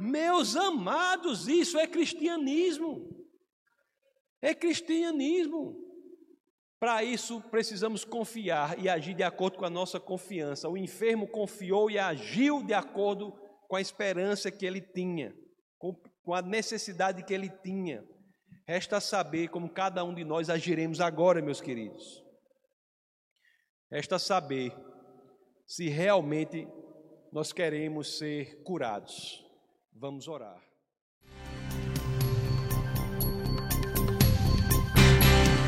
Meus 0.00 0.56
amados, 0.56 1.46
isso 1.46 1.78
é 1.78 1.86
cristianismo. 1.86 3.08
É 4.42 4.52
cristianismo. 4.54 5.83
Para 6.78 7.02
isso, 7.02 7.40
precisamos 7.50 8.04
confiar 8.04 8.78
e 8.78 8.88
agir 8.88 9.14
de 9.14 9.22
acordo 9.22 9.58
com 9.58 9.64
a 9.64 9.70
nossa 9.70 9.98
confiança. 9.98 10.68
O 10.68 10.76
enfermo 10.76 11.26
confiou 11.26 11.90
e 11.90 11.98
agiu 11.98 12.62
de 12.62 12.74
acordo 12.74 13.32
com 13.68 13.76
a 13.76 13.80
esperança 13.80 14.50
que 14.50 14.66
ele 14.66 14.80
tinha, 14.80 15.34
com 15.78 16.34
a 16.34 16.42
necessidade 16.42 17.22
que 17.24 17.32
ele 17.32 17.48
tinha. 17.48 18.04
Resta 18.66 19.00
saber 19.00 19.48
como 19.48 19.68
cada 19.68 20.02
um 20.04 20.14
de 20.14 20.24
nós 20.24 20.48
agiremos 20.48 21.00
agora, 21.00 21.42
meus 21.42 21.60
queridos. 21.60 22.22
Resta 23.90 24.18
saber 24.18 24.74
se 25.66 25.88
realmente 25.88 26.66
nós 27.32 27.52
queremos 27.52 28.18
ser 28.18 28.62
curados. 28.62 29.44
Vamos 29.92 30.28
orar. 30.28 30.63